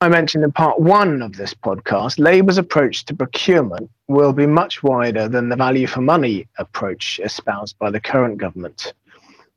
I 0.00 0.08
mentioned 0.08 0.44
in 0.44 0.52
part 0.52 0.80
one 0.80 1.22
of 1.22 1.36
this 1.36 1.54
podcast, 1.54 2.18
Labour's 2.18 2.58
approach 2.58 3.06
to 3.06 3.14
procurement 3.14 3.90
will 4.06 4.34
be 4.34 4.46
much 4.46 4.82
wider 4.82 5.26
than 5.28 5.48
the 5.48 5.56
value 5.56 5.86
for 5.86 6.02
money 6.02 6.46
approach 6.58 7.20
espoused 7.24 7.78
by 7.78 7.90
the 7.90 8.00
current 8.00 8.36
government. 8.36 8.92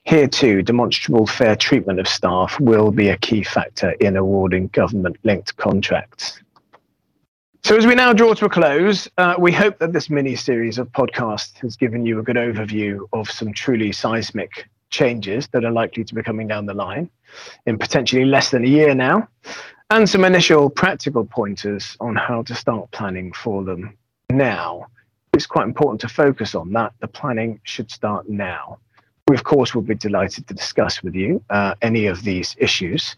Here, 0.05 0.27
too, 0.27 0.61
demonstrable 0.61 1.27
fair 1.27 1.57
treatment 1.57 1.99
of 1.99 2.07
staff 2.07 2.57
will 2.61 2.91
be 2.91 3.09
a 3.09 3.17
key 3.17 3.43
factor 3.43 3.91
in 3.99 4.15
awarding 4.15 4.67
government 4.67 5.17
linked 5.23 5.57
contracts. 5.57 6.39
So, 7.67 7.75
as 7.75 7.85
we 7.85 7.95
now 7.95 8.13
draw 8.13 8.33
to 8.33 8.45
a 8.45 8.49
close, 8.49 9.09
uh, 9.17 9.35
we 9.37 9.51
hope 9.51 9.79
that 9.79 9.91
this 9.91 10.09
mini 10.09 10.37
series 10.37 10.77
of 10.77 10.89
podcasts 10.93 11.57
has 11.57 11.75
given 11.75 12.05
you 12.05 12.17
a 12.17 12.23
good 12.23 12.37
overview 12.37 13.01
of 13.11 13.29
some 13.29 13.51
truly 13.51 13.91
seismic 13.91 14.69
changes 14.89 15.49
that 15.49 15.65
are 15.65 15.71
likely 15.71 16.05
to 16.05 16.15
be 16.15 16.23
coming 16.23 16.47
down 16.47 16.65
the 16.65 16.73
line 16.73 17.09
in 17.65 17.77
potentially 17.77 18.23
less 18.23 18.51
than 18.51 18.63
a 18.63 18.69
year 18.69 18.95
now, 18.95 19.27
and 19.89 20.09
some 20.09 20.23
initial 20.23 20.69
practical 20.69 21.25
pointers 21.25 21.97
on 21.99 22.15
how 22.15 22.41
to 22.43 22.55
start 22.55 22.89
planning 22.91 23.33
for 23.33 23.65
them 23.65 23.97
now. 24.29 24.87
It's 25.33 25.45
quite 25.45 25.65
important 25.65 25.99
to 25.99 26.07
focus 26.07 26.55
on 26.55 26.71
that. 26.71 26.93
The 27.01 27.09
planning 27.09 27.59
should 27.63 27.91
start 27.91 28.29
now. 28.29 28.79
We, 29.27 29.35
of 29.35 29.43
course, 29.43 29.75
will 29.75 29.81
be 29.81 29.95
delighted 29.95 30.47
to 30.47 30.53
discuss 30.53 31.03
with 31.03 31.13
you 31.13 31.43
uh, 31.49 31.75
any 31.81 32.05
of 32.05 32.23
these 32.23 32.55
issues. 32.59 33.15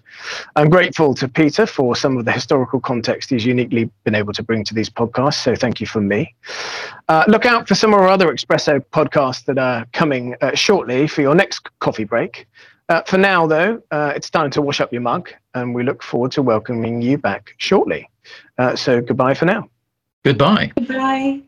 I'm 0.55 0.69
grateful 0.69 1.13
to 1.15 1.27
Peter 1.27 1.65
for 1.65 1.95
some 1.95 2.17
of 2.17 2.25
the 2.25 2.31
historical 2.31 2.79
context 2.79 3.29
he's 3.29 3.45
uniquely 3.45 3.89
been 4.03 4.15
able 4.15 4.33
to 4.33 4.43
bring 4.43 4.63
to 4.65 4.73
these 4.73 4.89
podcasts, 4.89 5.43
so 5.43 5.55
thank 5.55 5.79
you 5.79 5.85
from 5.85 6.07
me. 6.07 6.33
Uh, 7.07 7.25
look 7.27 7.45
out 7.45 7.67
for 7.67 7.75
some 7.75 7.93
of 7.93 7.99
our 7.99 8.07
other 8.07 8.33
Espresso 8.33 8.83
podcasts 8.91 9.45
that 9.45 9.59
are 9.59 9.85
coming 9.93 10.35
uh, 10.41 10.55
shortly 10.55 11.07
for 11.07 11.21
your 11.21 11.35
next 11.35 11.69
coffee 11.79 12.05
break. 12.05 12.47
Uh, 12.89 13.03
for 13.03 13.19
now, 13.19 13.45
though, 13.45 13.81
uh, 13.91 14.11
it's 14.15 14.31
time 14.31 14.49
to 14.49 14.63
wash 14.63 14.81
up 14.81 14.91
your 14.91 15.01
mug, 15.01 15.29
and 15.53 15.75
we 15.75 15.83
look 15.83 16.01
forward 16.01 16.31
to 16.31 16.41
welcoming 16.41 17.03
you 17.03 17.19
back 17.19 17.53
shortly. 17.57 18.09
Uh, 18.57 18.75
so, 18.75 18.99
goodbye 18.99 19.35
for 19.35 19.45
now. 19.45 19.69
Goodbye. 20.25 20.71
Goodbye. 20.75 21.41